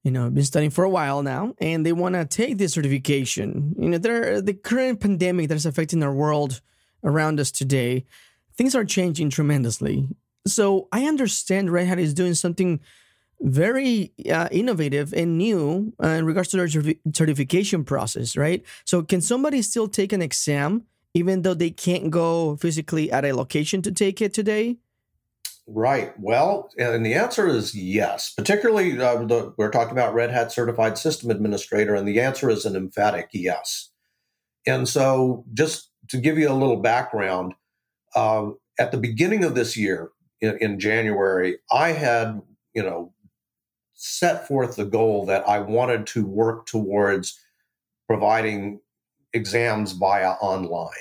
[0.02, 3.74] you know been studying for a while now and they want to take this certification
[3.78, 6.60] you know there the current pandemic that is affecting our world
[7.02, 8.04] around us today
[8.58, 10.06] things are changing tremendously.
[10.46, 12.80] So I understand Red Hat is doing something
[13.40, 18.64] very uh, innovative and new uh, in regards to their certification process, right?
[18.84, 23.32] So can somebody still take an exam even though they can't go physically at a
[23.32, 24.76] location to take it today?
[25.66, 26.18] Right.
[26.18, 28.32] Well, and the answer is yes.
[28.34, 32.64] Particularly, uh, the, we're talking about Red Hat Certified System Administrator, and the answer is
[32.64, 33.90] an emphatic yes.
[34.66, 37.54] And so, just to give you a little background,
[38.14, 42.40] um, at the beginning of this year, in, in January, I had,
[42.74, 43.12] you know,
[43.94, 47.38] set forth the goal that I wanted to work towards
[48.06, 48.80] providing
[49.32, 50.92] exams via online,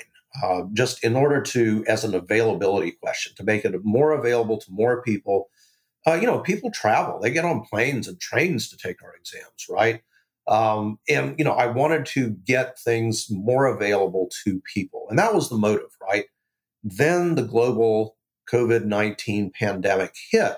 [0.42, 4.72] uh, just in order to, as an availability question, to make it more available to
[4.72, 5.48] more people.
[6.06, 9.66] Uh, you know, people travel; they get on planes and trains to take our exams,
[9.68, 10.02] right?
[10.46, 15.34] Um, and you know, I wanted to get things more available to people, and that
[15.34, 16.24] was the motive, right?
[16.96, 18.16] Then the global
[18.50, 20.56] COVID 19 pandemic hit,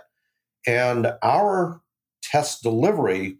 [0.66, 1.80] and our
[2.22, 3.38] test delivery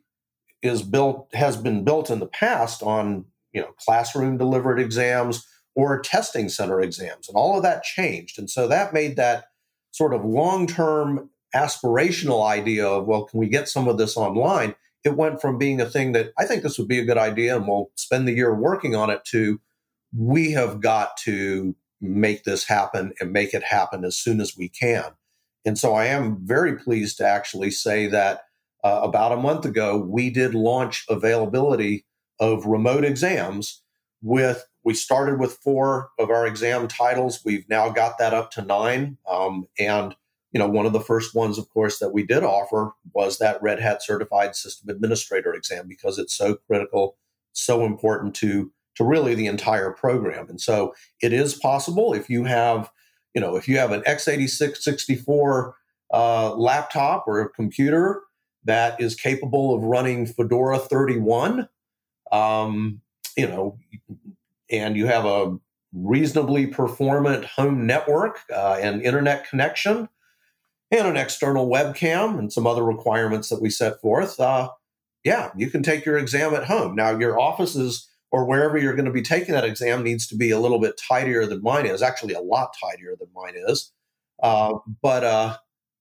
[0.62, 6.00] is built has been built in the past on you know classroom delivered exams or
[6.00, 8.38] testing center exams and all of that changed.
[8.38, 9.44] And so that made that
[9.92, 14.74] sort of long-term aspirational idea of well can we get some of this online?
[15.02, 17.56] It went from being a thing that i think this would be a good idea
[17.56, 19.58] and we'll spend the year working on it to
[20.14, 24.68] we have got to make this happen and make it happen as soon as we
[24.68, 25.12] can.
[25.64, 28.42] And so I am very pleased to actually say that
[28.82, 32.06] uh, about a month ago, we did launch availability
[32.38, 33.82] of remote exams
[34.22, 38.62] with we started with four of our exam titles we've now got that up to
[38.62, 40.14] nine um, and
[40.52, 43.62] you know one of the first ones of course that we did offer was that
[43.62, 47.16] red hat certified system administrator exam because it's so critical
[47.52, 50.50] so important to to really the entire program.
[50.50, 52.90] And so it is possible if you have,
[53.34, 55.74] you know, if you have an x86 64
[56.12, 58.20] uh, laptop or a computer
[58.64, 61.66] that is capable of running Fedora 31,
[62.30, 63.00] um,
[63.38, 63.78] you know,
[64.70, 65.56] and you have a
[65.94, 70.10] reasonably performant home network uh, and internet connection
[70.90, 74.68] and an external webcam and some other requirements that we set forth, uh,
[75.24, 76.94] yeah, you can take your exam at home.
[76.94, 80.36] Now, your office is or wherever you're going to be taking that exam needs to
[80.36, 82.02] be a little bit tidier than mine is.
[82.02, 83.92] Actually, a lot tidier than mine is.
[84.42, 85.56] Uh, but uh,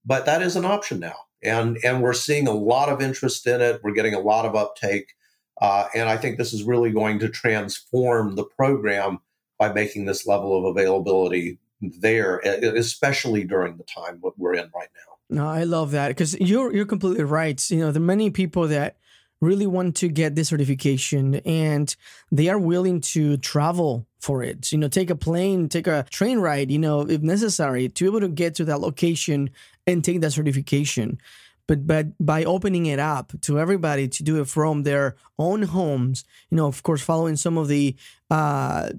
[0.05, 3.61] but that is an option now, and and we're seeing a lot of interest in
[3.61, 3.81] it.
[3.83, 5.13] We're getting a lot of uptake,
[5.61, 9.19] uh, and I think this is really going to transform the program
[9.57, 15.09] by making this level of availability there, especially during the time we're in right now.
[15.29, 17.69] No, I love that because you're you're completely right.
[17.69, 18.97] You know, the many people that
[19.41, 21.95] really want to get this certification and
[22.31, 24.71] they are willing to travel for it.
[24.71, 28.09] You know, take a plane, take a train ride, you know, if necessary, to be
[28.09, 29.49] able to get to that location
[29.87, 31.19] and take that certification.
[31.67, 36.25] But but by opening it up to everybody to do it from their own homes,
[36.49, 37.95] you know, of course, following some of the
[38.31, 38.89] uh,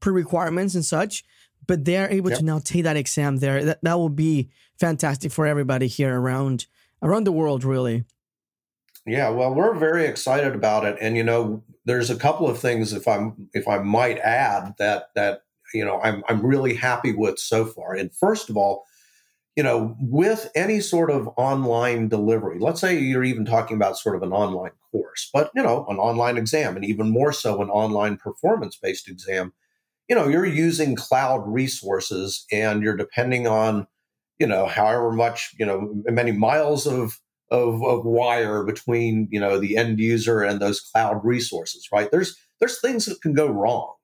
[0.00, 1.24] pre-requirements and such,
[1.66, 2.40] but they're able yep.
[2.40, 3.64] to now take that exam there.
[3.64, 6.66] That that will be fantastic for everybody here around
[7.00, 8.04] around the world, really.
[9.06, 12.92] Yeah, well, we're very excited about it, and you know, there's a couple of things,
[12.92, 17.38] if I'm if I might add, that that you know I'm I'm really happy with
[17.38, 17.94] so far.
[17.94, 18.84] And first of all,
[19.56, 24.16] you know, with any sort of online delivery, let's say you're even talking about sort
[24.16, 27.70] of an online course, but you know, an online exam, and even more so an
[27.70, 29.52] online performance based exam.
[30.08, 33.86] You know, you're using cloud resources, and you're depending on
[34.38, 37.18] you know however much you know many miles of
[37.50, 42.10] of, of wire between you know the end user and those cloud resources right?
[42.10, 43.94] There's there's things that can go wrong.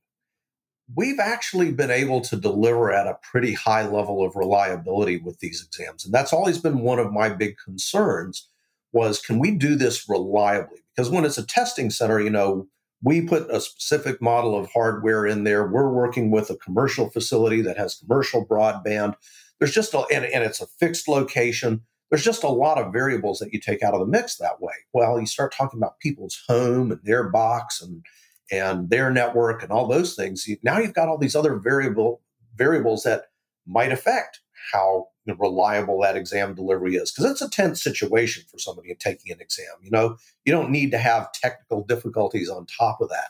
[0.95, 5.65] We've actually been able to deliver at a pretty high level of reliability with these
[5.65, 8.49] exams and that's always been one of my big concerns
[8.93, 10.81] was can we do this reliably?
[10.95, 12.69] Because when it's a testing center you know
[13.03, 15.67] we put a specific model of hardware in there.
[15.67, 19.15] We're working with a commercial facility that has commercial broadband.
[19.59, 23.39] There's just a and, and it's a fixed location there's just a lot of variables
[23.39, 24.75] that you take out of the mix that way.
[24.93, 28.05] Well, you start talking about people's home and their box and
[28.51, 30.47] and their network and all those things.
[30.63, 32.23] Now you've got all these other variable
[32.55, 33.25] variables that
[33.67, 34.41] might affect
[34.73, 39.41] how reliable that exam delivery is because it's a tense situation for somebody taking an
[39.41, 39.67] exam.
[39.83, 43.29] You know, you don't need to have technical difficulties on top of that.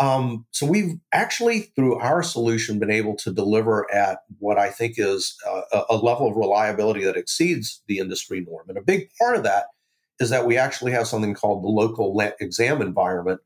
[0.00, 4.94] Um, so we've actually, through our solution, been able to deliver at what I think
[4.96, 5.36] is
[5.72, 8.66] a, a level of reliability that exceeds the industry norm.
[8.68, 9.66] And a big part of that
[10.20, 13.40] is that we actually have something called the local exam environment,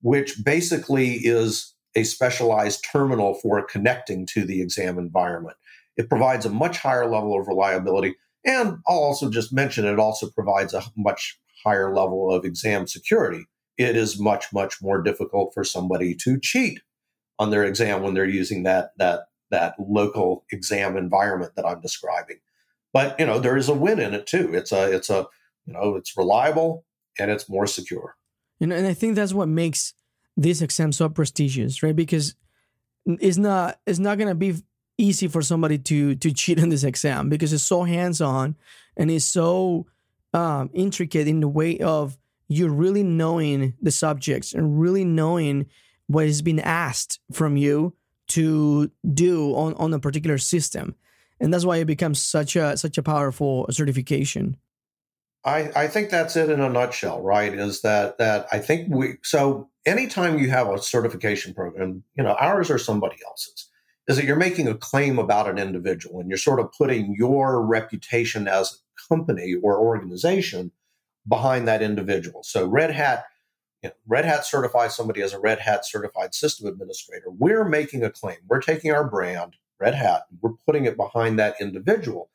[0.00, 5.56] which basically is a specialized terminal for connecting to the exam environment.
[5.96, 8.16] It provides a much higher level of reliability.
[8.44, 13.46] And I'll also just mention it also provides a much higher level of exam security
[13.78, 16.80] it is much much more difficult for somebody to cheat
[17.38, 22.38] on their exam when they're using that that that local exam environment that I'm describing.
[22.92, 24.54] But you know there is a win in it too.
[24.54, 25.26] It's a it's a
[25.64, 26.84] you know it's reliable
[27.18, 28.16] and it's more secure.
[28.60, 29.94] You know, and I think that's what makes
[30.36, 31.96] this exam so prestigious, right?
[31.96, 32.34] Because
[33.06, 34.56] it's not it's not gonna be
[34.98, 38.56] easy for somebody to to cheat on this exam because it's so hands on
[38.96, 39.86] and it's so
[40.34, 45.66] um, intricate in the way of you're really knowing the subjects and really knowing
[46.06, 47.94] what is being asked from you
[48.28, 50.94] to do on, on a particular system.
[51.40, 54.56] And that's why it becomes such a such a powerful certification.
[55.44, 57.54] I, I think that's it in a nutshell, right?
[57.54, 62.34] Is that that I think we so anytime you have a certification program, you know,
[62.40, 63.68] ours or somebody else's,
[64.08, 67.64] is that you're making a claim about an individual and you're sort of putting your
[67.64, 70.72] reputation as a company or organization
[71.28, 72.42] behind that individual.
[72.42, 73.24] So Red Hat,
[73.82, 77.26] you know, Red Hat certifies somebody as a Red Hat certified system administrator.
[77.30, 78.38] We're making a claim.
[78.48, 82.30] We're taking our brand, Red Hat, we're putting it behind that individual.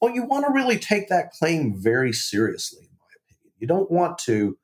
[0.00, 3.52] Well, you want to really take that claim very seriously, in my opinion.
[3.58, 4.56] You don't want to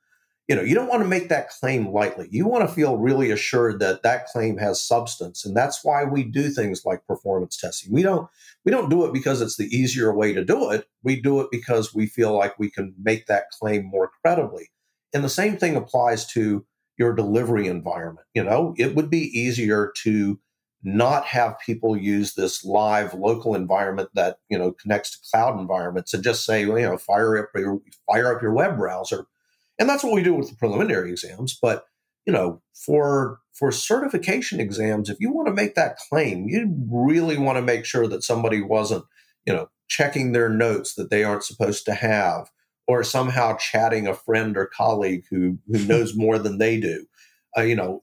[0.47, 2.27] you know you don't want to make that claim lightly.
[2.31, 6.23] You want to feel really assured that that claim has substance and that's why we
[6.23, 7.91] do things like performance testing.
[7.91, 8.29] We don't
[8.63, 10.87] we don't do it because it's the easier way to do it.
[11.03, 14.69] We do it because we feel like we can make that claim more credibly.
[15.13, 16.65] And the same thing applies to
[16.97, 18.27] your delivery environment.
[18.35, 20.39] You know it would be easier to
[20.83, 26.13] not have people use this live local environment that you know connects to cloud environments
[26.13, 29.25] and just say well, you know fire up your fire up your web browser
[29.79, 31.85] and that's what we do with the preliminary exams but
[32.25, 37.37] you know for for certification exams if you want to make that claim you really
[37.37, 39.03] want to make sure that somebody wasn't
[39.45, 42.49] you know checking their notes that they aren't supposed to have
[42.87, 47.05] or somehow chatting a friend or colleague who who knows more than they do.
[47.57, 48.01] Uh, you know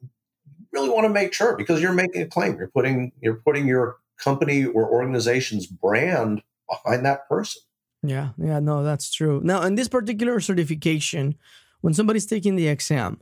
[0.73, 2.57] really want to make sure because you're making a claim.
[2.57, 7.63] You're putting you're putting your company or organization's brand behind that person.
[8.03, 9.41] Yeah yeah no that's true.
[9.45, 11.37] Now in this particular certification
[11.83, 13.21] when somebody's taking the exam,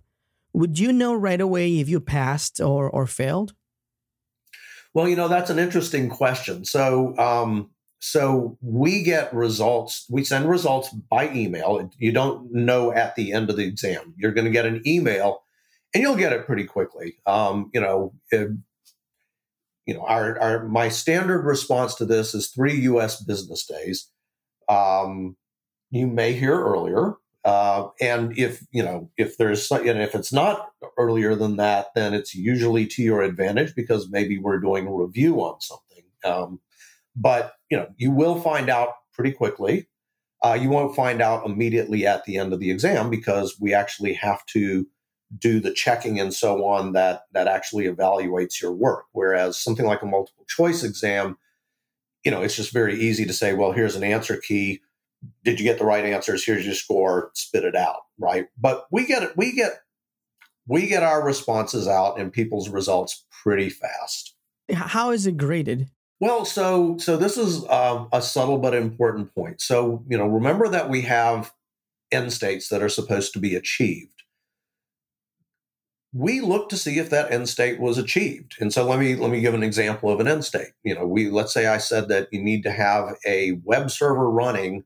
[0.53, 3.55] would you know right away if you passed or, or failed?
[4.95, 6.65] Well, you know, that's an interesting question.
[6.65, 11.91] So, um, so we get results, we send results by email.
[11.99, 14.15] You don't know at the end of the exam.
[14.17, 15.43] You're going to get an email
[15.95, 17.17] and you'll get it pretty quickly.
[17.27, 18.51] Um, you know, it,
[19.87, 23.23] you know, our, our my standard response to this is three U.S.
[23.23, 24.09] business days.
[24.69, 25.37] Um,
[25.91, 27.15] you may hear earlier,
[27.45, 32.13] uh, and if you know if there's and if it's not earlier than that, then
[32.13, 36.05] it's usually to your advantage because maybe we're doing a review on something.
[36.25, 36.61] Um,
[37.17, 39.89] but you know, you will find out pretty quickly.
[40.43, 44.15] Uh, you won't find out immediately at the end of the exam because we actually
[44.15, 44.87] have to
[45.39, 50.03] do the checking and so on that that actually evaluates your work whereas something like
[50.03, 51.39] a multiple choice exam
[52.25, 54.81] you know it's just very easy to say well here's an answer key
[55.45, 56.45] did you get the right answers?
[56.45, 57.31] Here's your score.
[57.35, 58.49] Spit it out right?
[58.57, 59.81] But we get it we get
[60.69, 64.37] we get our responses out and people's results pretty fast.
[64.73, 65.89] How is it graded?
[66.21, 69.61] Well so so this is um, a subtle but important point.
[69.61, 71.53] So you know remember that we have
[72.13, 74.23] end states that are supposed to be achieved.
[76.13, 78.57] We look to see if that end state was achieved.
[78.59, 80.73] And so let me let me give an example of an end state.
[80.83, 84.29] You know, we let's say I said that you need to have a web server
[84.29, 84.85] running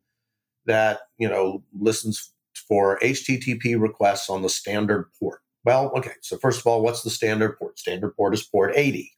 [0.66, 2.32] that, you know, listens
[2.68, 5.40] for HTTP requests on the standard port.
[5.64, 6.12] Well, okay.
[6.20, 7.78] So first of all, what's the standard port?
[7.78, 9.10] Standard port is port 80.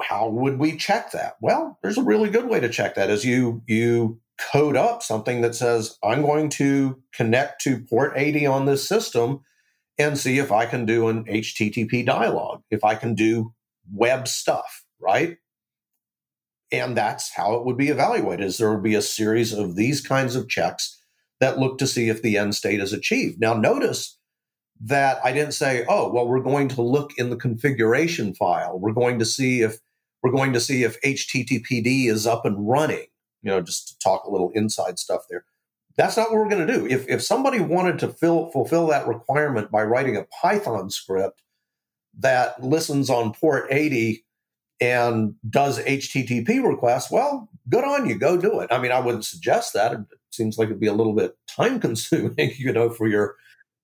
[0.00, 1.34] How would we check that?
[1.40, 4.20] Well, there's a really good way to check that is you you
[4.50, 9.40] code up something that says I'm going to connect to port 80 on this system
[9.98, 13.54] and see if I can do an HTTP dialog, if I can do
[13.92, 15.36] web stuff, right?
[16.72, 18.46] And that's how it would be evaluated.
[18.46, 20.98] Is there would be a series of these kinds of checks
[21.42, 23.40] that look to see if the end state is achieved.
[23.40, 24.16] Now, notice
[24.80, 28.78] that I didn't say, "Oh, well, we're going to look in the configuration file.
[28.78, 29.80] We're going to see if
[30.22, 33.06] we're going to see if HTTPD is up and running."
[33.42, 35.44] You know, just to talk a little inside stuff there.
[35.96, 36.86] That's not what we're going to do.
[36.86, 41.42] If, if somebody wanted to fill, fulfill that requirement by writing a Python script
[42.18, 44.21] that listens on port 80
[44.82, 48.18] and does HTTP requests, well, good on you.
[48.18, 48.72] Go do it.
[48.72, 49.92] I mean, I wouldn't suggest that.
[49.92, 50.00] It
[50.32, 53.36] seems like it'd be a little bit time consuming, you know, for your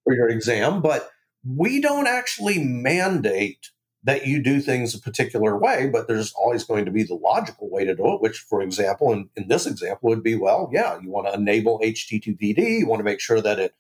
[0.05, 0.83] for your exam.
[0.83, 1.09] But
[1.47, 3.71] we don't actually mandate
[4.03, 7.71] that you do things a particular way, but there's always going to be the logical
[7.71, 10.99] way to do it, which, for example, in, in this example would be, well, yeah,
[11.01, 12.81] you want to enable HTTPD.
[12.81, 13.75] You want to make sure that it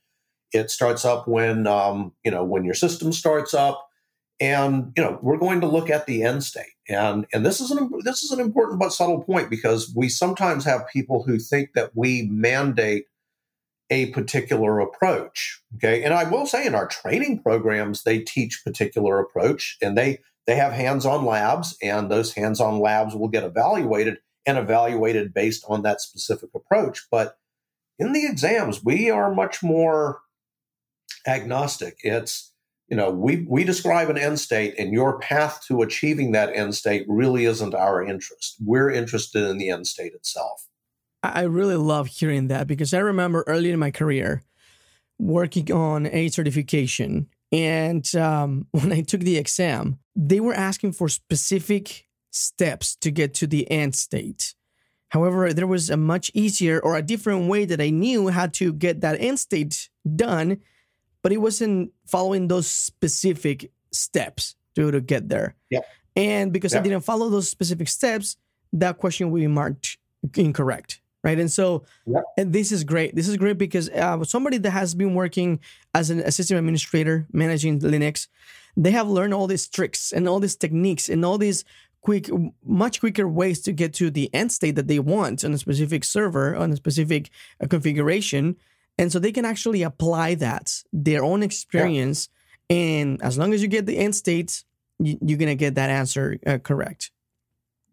[0.53, 3.89] it starts up when um, you know when your system starts up,
[4.39, 6.78] and you know we're going to look at the end state.
[6.89, 10.65] And and this is an this is an important but subtle point because we sometimes
[10.65, 13.07] have people who think that we mandate
[13.91, 15.63] a particular approach.
[15.77, 16.03] Okay.
[16.03, 20.57] And I will say in our training programs, they teach particular approach and they they
[20.57, 24.17] have hands-on labs, and those hands-on labs will get evaluated
[24.47, 27.07] and evaluated based on that specific approach.
[27.11, 27.37] But
[27.99, 30.21] in the exams, we are much more
[31.27, 31.99] agnostic.
[32.03, 32.55] It's
[32.89, 36.75] you know, we we describe an end state, and your path to achieving that end
[36.75, 38.57] state really isn't our interest.
[38.65, 40.67] We're interested in the end state itself.
[41.23, 44.43] I really love hearing that because I remember early in my career
[45.19, 47.29] working on a certification.
[47.51, 53.35] And um, when I took the exam, they were asking for specific steps to get
[53.35, 54.55] to the end state.
[55.11, 58.73] However, there was a much easier or a different way that I knew how to
[58.73, 60.59] get that end state done,
[61.23, 65.55] but it wasn't following those specific steps to, to get there.
[65.71, 65.85] Yep.
[66.17, 66.75] And because.
[66.75, 68.37] I didn't follow those specific steps,
[68.73, 69.99] that question will be marked
[70.37, 71.39] incorrect right?
[71.39, 71.85] And so
[72.37, 73.15] and this is great.
[73.15, 75.61] This is great because uh, somebody that has been working
[75.95, 78.29] as an assistant administrator managing Linux,
[78.77, 81.65] they have learned all these tricks and all these techniques and all these
[82.01, 82.31] quick,
[82.65, 86.05] much quicker ways to get to the end state that they want on a specific
[86.05, 87.31] server on a specific
[87.63, 88.57] uh, configuration,
[88.99, 92.29] and so they can actually apply that their own experience.
[92.69, 94.65] And as long as you get the end state,
[94.99, 97.11] you, are gonna get that answer uh, correct.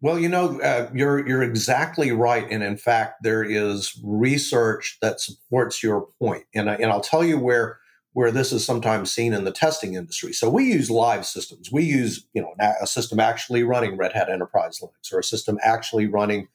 [0.02, 5.20] Well, you know, uh, you're you're exactly right, and in fact, there is research that
[5.20, 6.44] supports your point.
[6.54, 7.78] And I, and I'll tell you where
[8.12, 10.32] where this is sometimes seen in the testing industry.
[10.32, 11.70] So we use live systems.
[11.72, 15.58] We use you know a system actually running Red Hat Enterprise Linux, or a system
[15.62, 16.48] actually running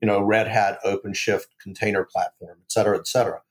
[0.00, 3.42] you know Red Hat OpenShift container platform, et cetera, et cetera.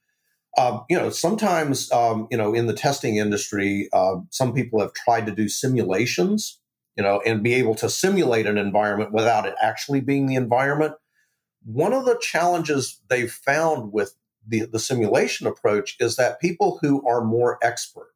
[0.57, 4.93] Um, you know, sometimes um, you know in the testing industry, uh, some people have
[4.93, 6.59] tried to do simulations
[6.95, 10.93] you know, and be able to simulate an environment without it actually being the environment.
[11.63, 14.15] One of the challenges they've found with
[14.47, 18.13] the, the simulation approach is that people who are more expert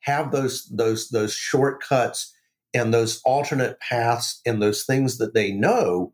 [0.00, 2.34] have those those those shortcuts
[2.72, 6.12] and those alternate paths and those things that they know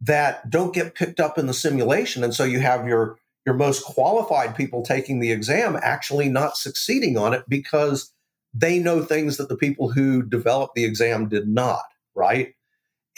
[0.00, 3.84] that don't get picked up in the simulation and so you have your your most
[3.84, 8.12] qualified people taking the exam actually not succeeding on it because
[8.52, 11.82] they know things that the people who developed the exam did not
[12.14, 12.54] right?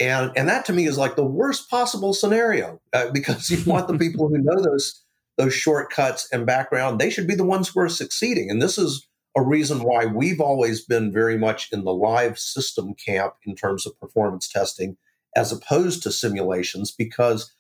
[0.01, 3.89] And and that to me is like the worst possible scenario uh, because you want
[3.89, 5.03] the people who know those
[5.39, 8.51] those shortcuts and background they should be the ones who are succeeding.
[8.51, 9.07] And this is
[9.37, 13.87] a reason why we've always been very much in the live system camp in terms
[13.87, 14.97] of performance testing
[15.35, 17.51] as opposed to simulations because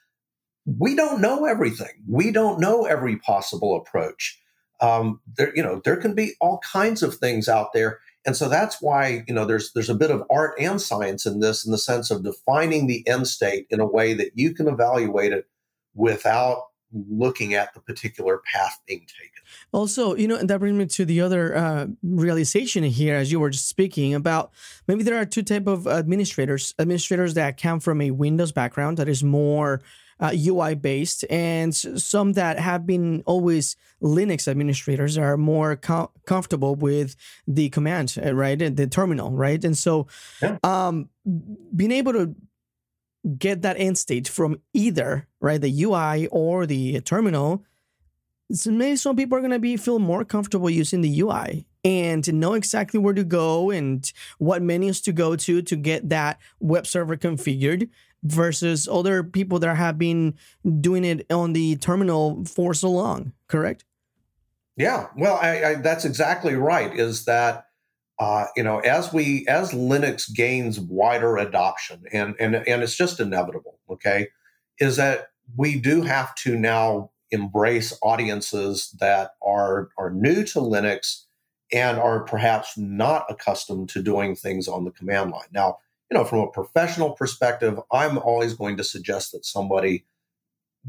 [0.65, 2.03] we don't know everything.
[2.09, 4.39] We don't know every possible approach.
[4.81, 8.49] Um, there, you know, there can be all kinds of things out there, and so
[8.49, 11.71] that's why you know there's there's a bit of art and science in this, in
[11.71, 15.47] the sense of defining the end state in a way that you can evaluate it
[15.95, 19.43] without looking at the particular path being taken.
[19.73, 23.41] Also, you know, and that brings me to the other uh, realization here, as you
[23.41, 24.51] were just speaking about.
[24.89, 29.09] Maybe there are two type of administrators: administrators that come from a Windows background that
[29.09, 29.81] is more
[30.23, 36.77] uh, UI based, and some that have been always Linux administrators are more com- comfortable
[36.77, 37.17] with
[37.47, 40.07] the command, uh, right, the terminal, right, and so
[40.41, 40.59] yeah.
[40.63, 41.09] um,
[41.75, 42.35] being able to
[43.37, 47.65] get that end state from either right the UI or the terminal.
[48.53, 52.33] So maybe some people are going to be feel more comfortable using the UI and
[52.35, 56.87] know exactly where to go and what menus to go to to get that web
[56.87, 57.89] server configured
[58.25, 60.35] versus other people that have been
[60.81, 63.85] doing it on the terminal for so long correct
[64.77, 67.67] yeah well I, I, that's exactly right is that
[68.23, 73.19] uh, you know, as we as Linux gains wider adoption, and and and it's just
[73.19, 74.29] inevitable, okay,
[74.79, 81.25] is that we do have to now embrace audiences that are are new to Linux
[81.73, 85.49] and are perhaps not accustomed to doing things on the command line.
[85.53, 85.79] Now,
[86.13, 90.05] you know, from a professional perspective, I'm always going to suggest that somebody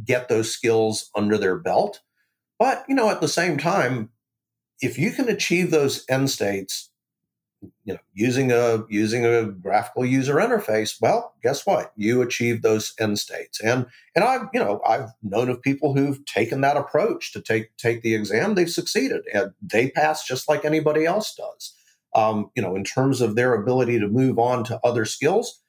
[0.03, 2.01] get those skills under their belt.
[2.59, 4.09] But, you know, at the same time,
[4.81, 6.89] if you can achieve those end states
[7.85, 11.93] you know using a using a graphical user interface well guess what?
[11.95, 13.61] You achieve those end states.
[13.61, 17.77] And and i've you know i've known of people who've taken that approach to take
[17.77, 18.55] take the exam.
[18.55, 21.73] They've succeeded and they pass just like anybody else does
[22.15, 25.61] um, you know in terms of their ability to move on to other skills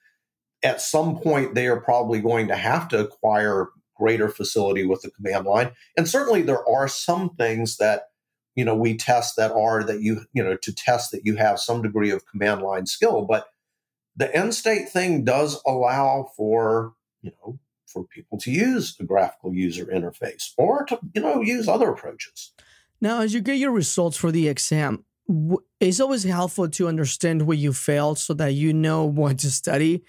[0.65, 5.11] at some point they are probably going to have to acquire greater facility with the
[5.11, 5.71] command line.
[5.97, 8.09] And certainly there are some things that
[8.57, 11.59] you know we test that are that you you know to test that you have
[11.61, 13.49] some degree of command line skill but
[14.17, 16.93] the end state thing does allow for
[17.23, 21.69] you know for people to use a graphical user interface or to you know use
[21.69, 22.53] other approaches.
[23.01, 25.05] Now as you get your results for the exam
[25.81, 30.05] it's always helpful to understand where you failed so that you know what to study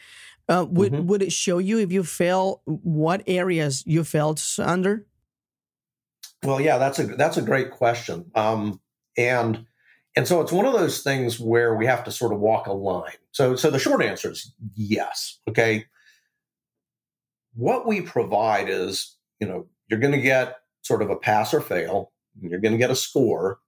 [0.48, 1.08] uh, would mm-hmm.
[1.08, 5.06] would it show you if you fail what areas you failed under
[6.46, 8.80] well, yeah, that's a that's a great question, um,
[9.18, 9.66] and
[10.16, 12.74] and so it's one of those things where we have to sort of walk a
[12.74, 13.18] line.
[13.32, 15.40] So so the short answer is yes.
[15.50, 15.86] Okay,
[17.54, 21.62] what we provide is you know you're going to get sort of a pass or
[21.62, 22.12] fail.
[22.40, 23.60] You're going to get a score,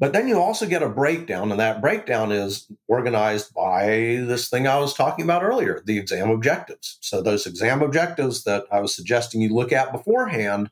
[0.00, 3.86] but then you also get a breakdown, and that breakdown is organized by
[4.26, 6.98] this thing I was talking about earlier, the exam objectives.
[7.00, 10.70] So those exam objectives that I was suggesting you look at beforehand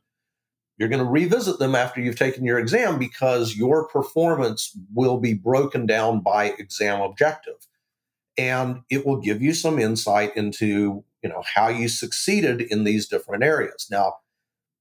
[0.79, 5.35] you're going to revisit them after you've taken your exam because your performance will be
[5.35, 7.66] broken down by exam objective.
[8.39, 13.09] And it will give you some insight into, you know, how you succeeded in these
[13.09, 13.89] different areas.
[13.91, 14.18] Now,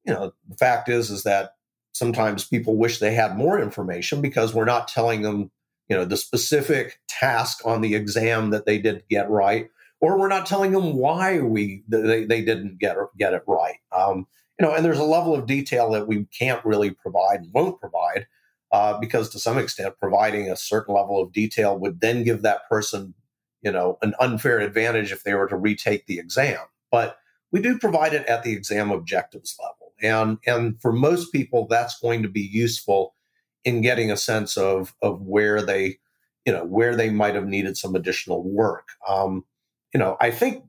[0.06, 1.56] you know, the fact is is that
[1.98, 5.52] sometimes people wish they had more information because we're not telling them,
[5.90, 9.70] you know, the specific task on the exam that they did get right,
[10.00, 13.78] or we're not telling them why we they, they didn't get get it right.
[13.92, 14.28] Um,
[14.60, 17.80] you know, and there's a level of detail that we can't really provide and won't
[17.80, 18.28] provide
[18.72, 22.68] uh, because to some extent, providing a certain level of detail would then give that
[22.68, 23.14] person,
[23.62, 26.60] you know, an unfair advantage if they were to retake the exam.
[26.92, 27.18] But
[27.52, 32.00] we do provide it at the exam objectives level, and and for most people, that's
[32.00, 33.16] going to be useful
[33.64, 35.98] in getting a sense of of where they,
[36.46, 38.90] you know, where they might have needed some additional work.
[39.08, 39.46] Um,
[39.94, 40.64] you know, I think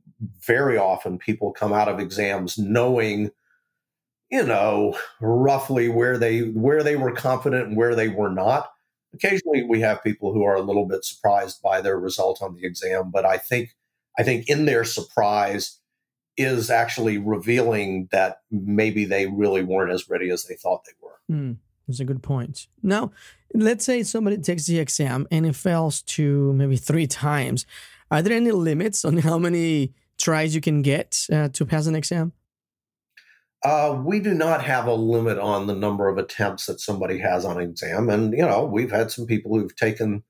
[0.46, 3.30] very often people come out of exams knowing
[4.30, 8.70] you know roughly where they where they were confident and where they were not
[9.14, 12.66] occasionally we have people who are a little bit surprised by their result on the
[12.66, 13.74] exam but i think
[14.18, 15.77] i think in their surprise
[16.38, 21.18] is actually revealing that maybe they really weren't as ready as they thought they were
[21.30, 21.56] mm.
[21.88, 22.68] That's a good point.
[22.82, 23.12] Now,
[23.54, 27.64] let's say somebody takes the exam and it fails to maybe three times.
[28.10, 31.94] Are there any limits on how many tries you can get uh, to pass an
[31.94, 32.32] exam?
[33.64, 37.44] Uh, we do not have a limit on the number of attempts that somebody has
[37.44, 38.08] on an exam.
[38.08, 40.22] And, you know, we've had some people who've taken,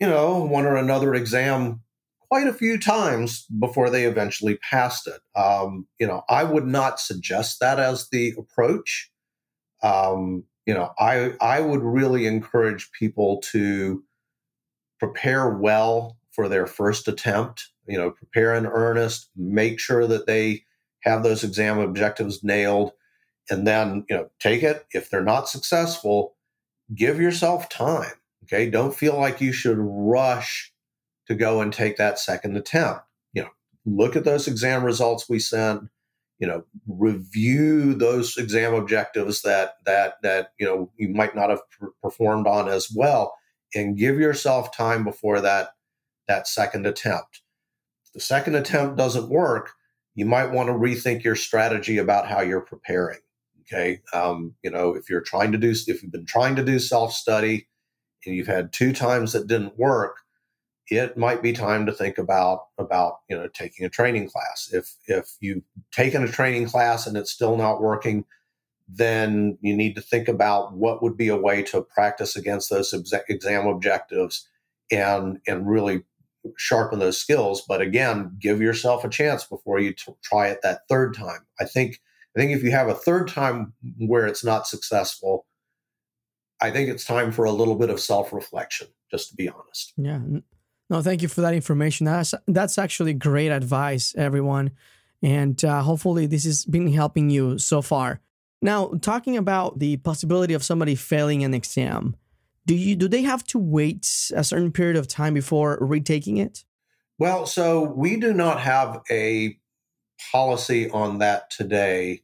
[0.00, 1.80] you know, one or another exam
[2.28, 5.20] quite a few times before they eventually passed it.
[5.38, 9.10] Um, you know, I would not suggest that as the approach.
[9.82, 14.04] Um, you know, I I would really encourage people to
[14.98, 17.68] prepare well for their first attempt.
[17.86, 20.64] You know, prepare in earnest, make sure that they
[21.00, 22.92] have those exam objectives nailed,
[23.48, 24.84] and then you know take it.
[24.92, 26.36] If they're not successful,
[26.94, 28.12] give yourself time.
[28.44, 30.72] Okay, don't feel like you should rush
[31.28, 33.02] to go and take that second attempt.
[33.32, 33.50] You know,
[33.84, 35.82] look at those exam results we sent.
[36.38, 41.60] You know, review those exam objectives that that that you know you might not have
[42.02, 43.34] performed on as well,
[43.74, 45.70] and give yourself time before that
[46.28, 47.42] that second attempt.
[48.04, 49.72] If the second attempt doesn't work,
[50.14, 53.18] you might want to rethink your strategy about how you're preparing.
[53.62, 56.78] Okay, um, you know, if you're trying to do if you've been trying to do
[56.78, 57.66] self study
[58.24, 60.18] and you've had two times that didn't work
[60.90, 64.70] it might be time to think about about you know taking a training class.
[64.72, 65.62] If if you've
[65.92, 68.24] taken a training class and it's still not working
[68.88, 72.94] then you need to think about what would be a way to practice against those
[73.28, 74.48] exam objectives
[74.90, 76.02] and and really
[76.56, 77.62] sharpen those skills.
[77.68, 81.46] But again give yourself a chance before you t- try it that third time.
[81.60, 82.00] I think
[82.36, 85.46] i think if you have a third time where it's not successful
[86.60, 89.94] i think it's time for a little bit of self-reflection just to be honest.
[89.96, 90.20] Yeah
[90.90, 92.06] no, thank you for that information.
[92.06, 94.70] That's that's actually great advice, everyone,
[95.22, 98.20] and uh, hopefully this has been helping you so far.
[98.60, 102.16] Now, talking about the possibility of somebody failing an exam,
[102.66, 106.64] do you do they have to wait a certain period of time before retaking it?
[107.18, 109.58] Well, so we do not have a
[110.32, 112.22] policy on that today.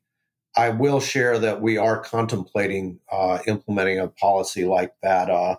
[0.57, 5.57] I will share that we are contemplating uh, implementing a policy like that uh,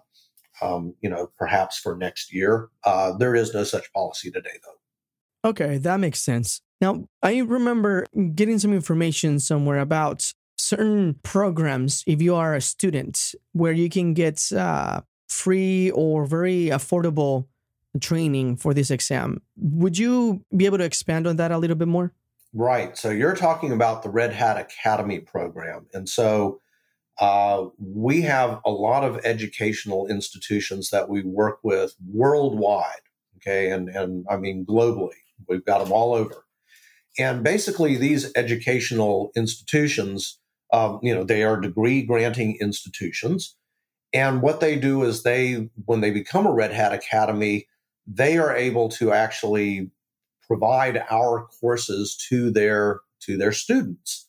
[0.61, 2.69] um, you know, perhaps for next year.
[2.83, 5.49] Uh, there is no such policy today, though.
[5.49, 6.61] Okay, that makes sense.
[6.81, 13.35] Now, I remember getting some information somewhere about certain programs, if you are a student,
[13.53, 17.47] where you can get uh, free or very affordable
[18.01, 19.41] training for this exam.
[19.57, 22.13] Would you be able to expand on that a little bit more?
[22.53, 22.97] Right.
[22.97, 25.87] So you're talking about the Red Hat Academy program.
[25.93, 26.61] And so
[27.19, 33.01] uh, we have a lot of educational institutions that we work with worldwide,
[33.37, 35.21] okay, and and I mean globally.
[35.47, 36.45] We've got them all over,
[37.17, 40.39] and basically these educational institutions,
[40.73, 43.55] um, you know, they are degree granting institutions,
[44.13, 47.67] and what they do is they, when they become a Red Hat Academy,
[48.07, 49.91] they are able to actually
[50.47, 54.24] provide our courses to their to their students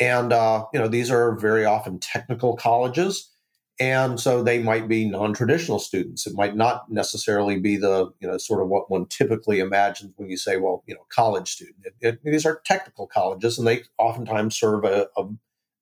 [0.00, 3.30] and, uh, you know, these are very often technical colleges.
[3.78, 6.26] And so they might be non traditional students.
[6.26, 10.30] It might not necessarily be the, you know, sort of what one typically imagines when
[10.30, 11.76] you say, well, you know, college student.
[11.84, 15.08] It, it, these are technical colleges and they oftentimes serve a,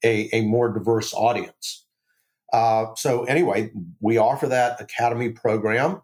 [0.05, 1.87] a, a more diverse audience.
[2.53, 6.03] Uh, so, anyway, we offer that academy program.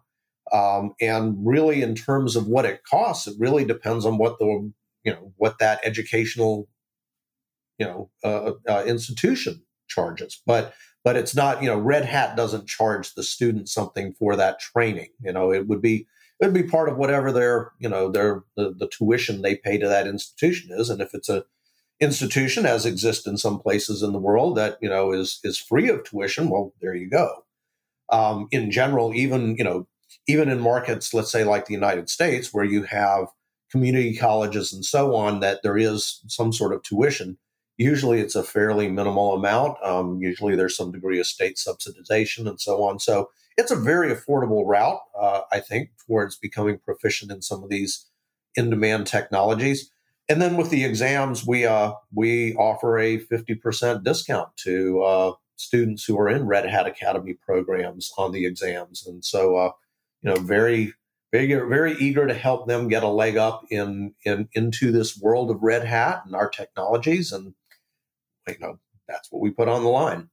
[0.51, 4.71] Um, and really, in terms of what it costs, it really depends on what the,
[5.03, 6.67] you know, what that educational
[7.81, 10.39] you know uh, uh, institution charges.
[10.45, 10.73] But
[11.03, 15.09] but it's not you know red hat doesn't charge the student something for that training.
[15.19, 16.05] You know it would be
[16.39, 19.79] it would be part of whatever their you know their the, the tuition they pay
[19.79, 20.91] to that institution is.
[20.91, 21.43] And if it's a
[21.99, 25.89] institution as exists in some places in the world that you know is is free
[25.89, 27.45] of tuition well there you go.
[28.11, 29.87] Um, in general even you know
[30.27, 33.27] even in markets let's say like the united states where you have
[33.71, 37.37] community colleges and so on that there is some sort of tuition
[37.77, 39.77] Usually it's a fairly minimal amount.
[39.83, 42.99] Um, usually there's some degree of state subsidization and so on.
[42.99, 47.69] So it's a very affordable route, uh, I think, towards becoming proficient in some of
[47.69, 48.05] these
[48.55, 49.91] in demand technologies.
[50.29, 56.05] And then with the exams, we uh, we offer a 50% discount to uh, students
[56.05, 59.05] who are in Red Hat Academy programs on the exams.
[59.05, 59.71] And so, uh,
[60.21, 60.93] you know, very,
[61.31, 65.51] very, very eager to help them get a leg up in, in into this world
[65.51, 67.31] of Red Hat and our technologies.
[67.31, 67.53] And
[68.47, 70.29] you know that's what we put on the line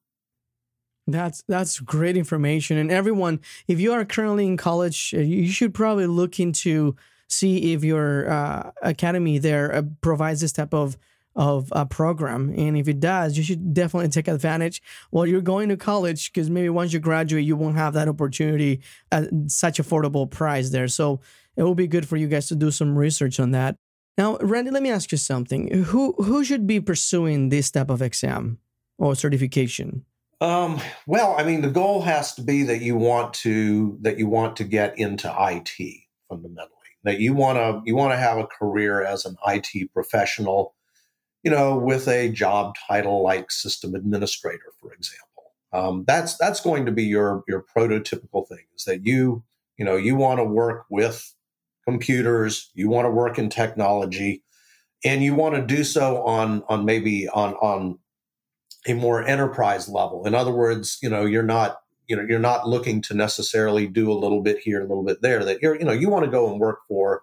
[1.06, 5.72] that's that's great information and everyone if you are currently in college uh, you should
[5.72, 6.94] probably look into
[7.28, 10.96] see if your uh, academy there uh, provides this type of
[11.38, 12.52] of a program.
[12.56, 16.50] And if it does, you should definitely take advantage while you're going to college because
[16.50, 18.80] maybe once you graduate, you won't have that opportunity
[19.12, 20.88] at such affordable price there.
[20.88, 21.20] So
[21.56, 23.76] it will be good for you guys to do some research on that.
[24.18, 25.72] Now, Randy, let me ask you something.
[25.72, 28.58] Who who should be pursuing this type of exam
[28.98, 30.04] or certification?
[30.40, 34.28] Um, well, I mean, the goal has to be that you want to that you
[34.28, 35.70] want to get into IT
[36.28, 36.74] fundamentally.
[37.04, 40.74] That you want to you want to have a career as an IT professional
[41.42, 45.24] you know, with a job title like system administrator, for example.
[45.72, 49.44] Um, that's that's going to be your your prototypical thing is that you
[49.76, 51.34] you know you want to work with
[51.88, 54.42] computers, you want to work in technology,
[55.06, 57.98] and you want to do so on on maybe on on
[58.86, 60.26] a more enterprise level.
[60.26, 64.12] In other words, you know, you're not you know you're not looking to necessarily do
[64.12, 65.42] a little bit here, a little bit there.
[65.46, 67.22] That you're you know you want to go and work for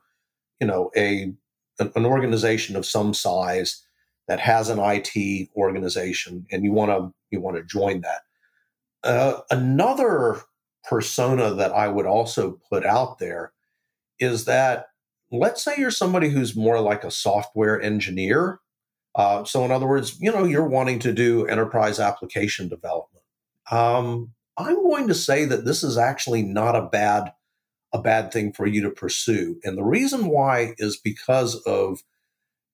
[0.60, 1.32] you know a
[1.80, 3.84] an organization of some size
[4.28, 8.22] that has an IT organization, and you want to you want to join that.
[9.04, 10.42] Uh, another
[10.90, 13.52] persona that I would also put out there
[14.20, 14.88] is that
[15.32, 18.60] let's say you're somebody who's more like a software engineer.
[19.16, 23.24] Uh, so, in other words, you know, you're wanting to do enterprise application development.
[23.72, 27.34] Um, I'm going to say that this is actually not a bad
[27.94, 32.04] a bad thing for you to pursue, and the reason why is because of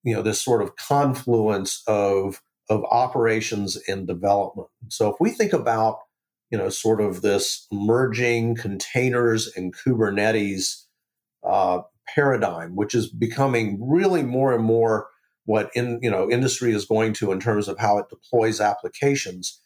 [0.03, 4.69] you know this sort of confluence of of operations and development.
[4.87, 5.99] So if we think about
[6.49, 10.85] you know sort of this merging containers and Kubernetes
[11.43, 15.07] uh, paradigm, which is becoming really more and more
[15.45, 19.59] what in you know industry is going to in terms of how it deploys applications.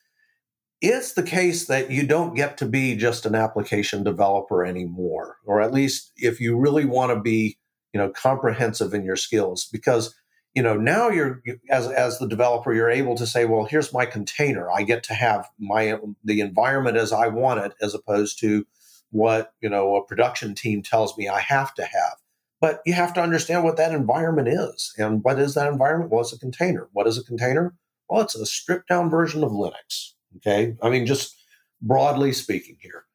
[0.82, 5.62] It's the case that you don't get to be just an application developer anymore or
[5.62, 7.58] at least if you really want to be
[7.94, 10.14] you know comprehensive in your skills because
[10.54, 14.06] you know now you're as as the developer you're able to say well here's my
[14.06, 14.70] container.
[14.72, 18.66] I get to have my the environment as i want it as opposed to
[19.12, 22.18] what you know a production team tells me i have to have.
[22.62, 24.94] But you have to understand what that environment is.
[24.98, 26.12] And what is that environment?
[26.12, 26.90] Well it's a container.
[26.94, 27.76] What is a container?
[28.10, 30.76] Well it's a stripped down version of linux okay?
[30.82, 31.36] I mean just
[31.82, 33.06] broadly speaking here.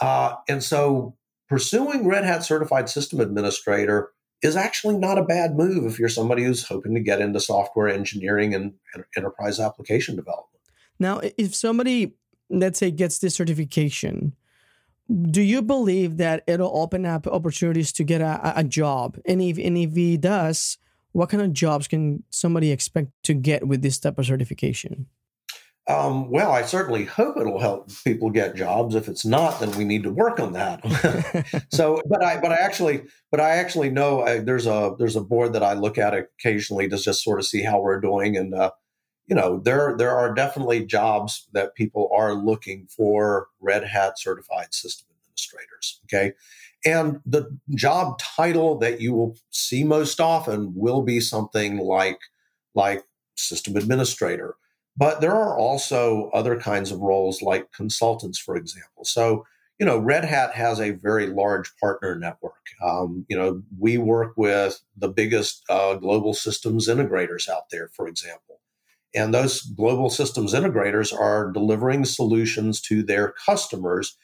[0.00, 1.16] Uh, and so
[1.48, 4.10] pursuing red hat certified system administrator
[4.42, 7.88] is actually not a bad move if you're somebody who's hoping to get into software
[7.88, 8.74] engineering and
[9.16, 10.62] enterprise application development.
[11.00, 12.14] Now, if somebody,
[12.48, 14.36] let's say, gets this certification,
[15.08, 19.18] do you believe that it'll open up opportunities to get a, a job?
[19.24, 20.78] And if, and if he does,
[21.12, 25.06] what kind of jobs can somebody expect to get with this type of certification?
[25.88, 28.94] Um, well, I certainly hope it'll help people get jobs.
[28.94, 30.84] If it's not, then we need to work on that.
[31.72, 35.22] so, but I, but I actually, but I actually know I, there's a there's a
[35.22, 38.54] board that I look at occasionally to just sort of see how we're doing, and
[38.54, 38.72] uh,
[39.28, 44.74] you know, there there are definitely jobs that people are looking for Red Hat certified
[44.74, 46.00] system administrators.
[46.06, 46.32] Okay,
[46.84, 52.18] and the job title that you will see most often will be something like
[52.74, 53.04] like
[53.36, 54.56] system administrator
[54.98, 59.04] but there are also other kinds of roles like consultants, for example.
[59.04, 59.46] So,
[59.78, 62.54] you know, Red Hat has a very large partner network.
[62.82, 68.08] Um, you know, we work with the biggest uh, global systems integrators out there, for
[68.08, 68.57] example.
[69.14, 74.16] And those global systems integrators are delivering solutions to their customers,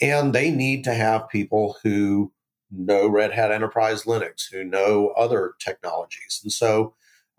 [0.00, 2.32] and they need to have people who
[2.70, 6.40] know Red Hat Enterprise Linux, who know other technologies.
[6.42, 6.94] And so,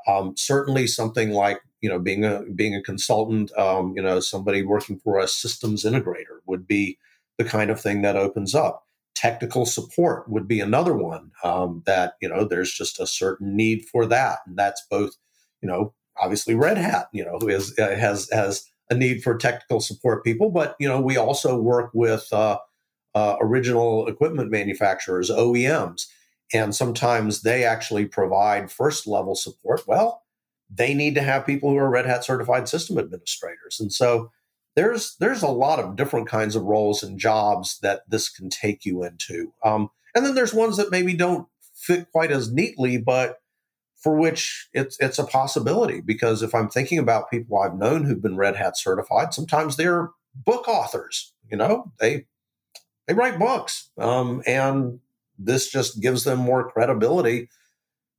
[0.08, 4.64] um, certainly something like you know being a being a consultant um, you know somebody
[4.64, 6.98] working for a systems integrator would be
[7.38, 8.86] the kind of thing that opens up
[9.16, 13.86] technical support would be another one um, that you know there's just a certain need
[13.92, 15.16] for that and that's both
[15.62, 19.80] you know obviously red hat you know is uh, has has a need for technical
[19.80, 22.57] support people but you know we also work with uh,
[23.16, 26.07] uh, original equipment manufacturers oems
[26.53, 30.22] and sometimes they actually provide first level support well
[30.74, 33.80] they need to have people who are Red Hat certified system administrators.
[33.80, 34.32] And so
[34.76, 38.86] there's there's a lot of different kinds of roles and jobs that this can take
[38.86, 39.53] you into.
[39.64, 43.41] Um, and then there's ones that maybe don't fit quite as neatly, but
[44.02, 46.02] for which it's it's a possibility.
[46.02, 50.10] Because if I'm thinking about people I've known who've been Red Hat certified, sometimes they're
[50.36, 51.34] book authors.
[51.49, 52.26] You know, they
[53.08, 54.99] they write books, um, and
[55.38, 57.49] this just gives them more credibility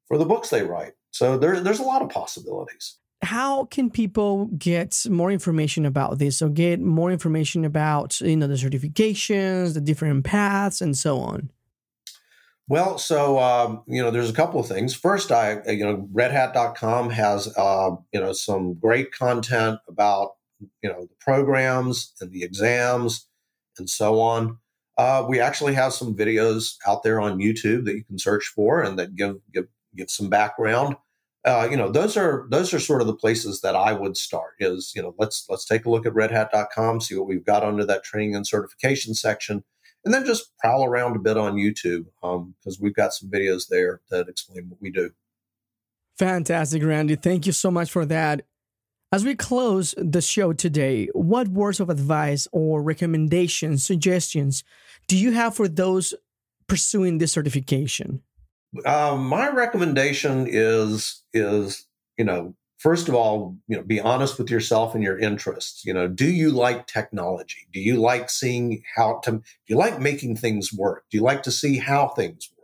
[0.06, 0.92] for the books they write.
[1.10, 2.98] So there, there's a lot of possibilities.
[3.22, 8.46] How can people get more information about this or get more information about you know
[8.48, 11.50] the certifications, the different paths, and so on?
[12.72, 14.94] Well, so um, you know, there's a couple of things.
[14.94, 20.36] First, I you know, RedHat.com has uh, you know some great content about
[20.82, 23.28] you know the programs and the exams
[23.76, 24.56] and so on.
[24.96, 28.80] Uh, we actually have some videos out there on YouTube that you can search for
[28.80, 30.96] and that give give give some background.
[31.44, 34.54] Uh, you know, those are those are sort of the places that I would start.
[34.60, 37.84] Is you know, let's let's take a look at RedHat.com, see what we've got under
[37.84, 39.62] that training and certification section,
[40.04, 43.68] and then just prowl around a bit on YouTube because um, we've got some videos
[43.68, 45.10] there that explain what we do.
[46.18, 47.16] Fantastic, Randy.
[47.16, 48.42] Thank you so much for that.
[49.12, 54.64] As we close the show today, what words of advice or recommendations, suggestions
[55.06, 56.14] do you have for those
[56.66, 58.22] pursuing this certification?
[58.86, 61.86] Uh, my recommendation is is
[62.16, 65.84] you know first of all you know be honest with yourself and your interests.
[65.84, 67.68] You know, do you like technology?
[67.72, 69.32] Do you like seeing how to?
[69.32, 71.04] Do you like making things work?
[71.10, 72.62] Do you like to see how things work?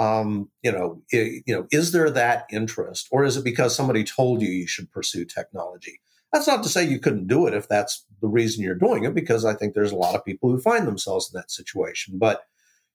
[0.00, 4.02] um, you know, it, you know, is there that interest, or is it because somebody
[4.02, 6.00] told you you should pursue technology?
[6.32, 9.14] That's not to say you couldn't do it if that's the reason you're doing it,
[9.14, 12.18] because I think there's a lot of people who find themselves in that situation.
[12.18, 12.44] But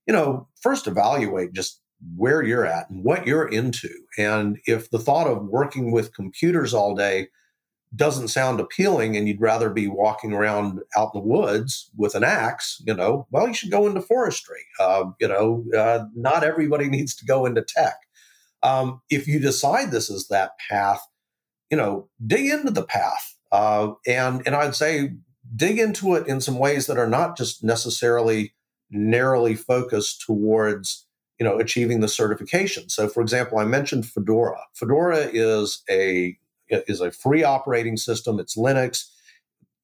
[0.08, 1.80] you know, first evaluate just
[2.16, 6.74] where you're at and what you're into, and if the thought of working with computers
[6.74, 7.28] all day
[7.96, 12.24] doesn't sound appealing and you'd rather be walking around out in the woods with an
[12.24, 14.66] axe, you know, well, you should go into forestry.
[14.80, 17.96] Uh, you know, uh, not everybody needs to go into tech.
[18.64, 21.06] Um, if you decide this is that path,
[21.70, 23.36] you know, dig into the path.
[23.52, 25.12] Uh, and, and I'd say
[25.56, 28.54] dig into it in some ways that are not just necessarily
[28.90, 31.06] narrowly focused towards,
[31.40, 32.90] you know, achieving the certification.
[32.90, 34.60] So, for example, I mentioned Fedora.
[34.74, 36.38] Fedora is a
[36.70, 38.40] is a free operating system.
[38.40, 39.10] It's Linux.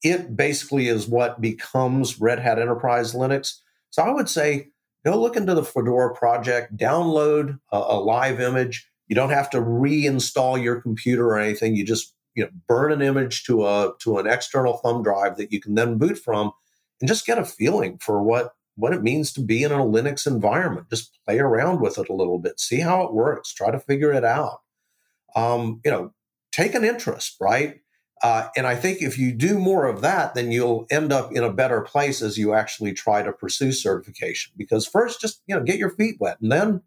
[0.04, 3.60] It basically is what becomes Red Hat Enterprise Linux.
[3.92, 4.70] So I would say
[5.06, 8.88] go look into the Fedora project, download a, a live image.
[9.08, 11.76] You don't have to reinstall your computer or anything.
[11.76, 15.52] You just you know burn an image to a to an external thumb drive that
[15.52, 16.52] you can then boot from,
[17.00, 20.26] and just get a feeling for what what it means to be in a Linux
[20.26, 20.90] environment.
[20.90, 24.14] Just play around with it a little bit, see how it works, try to figure
[24.14, 24.62] it out.
[25.36, 26.14] Um, you know,
[26.52, 27.82] take an interest, right?
[28.24, 31.44] Uh, and I think if you do more of that, then you'll end up in
[31.44, 34.54] a better place as you actually try to pursue certification.
[34.58, 36.82] Because first, just you know, get your feet wet, and then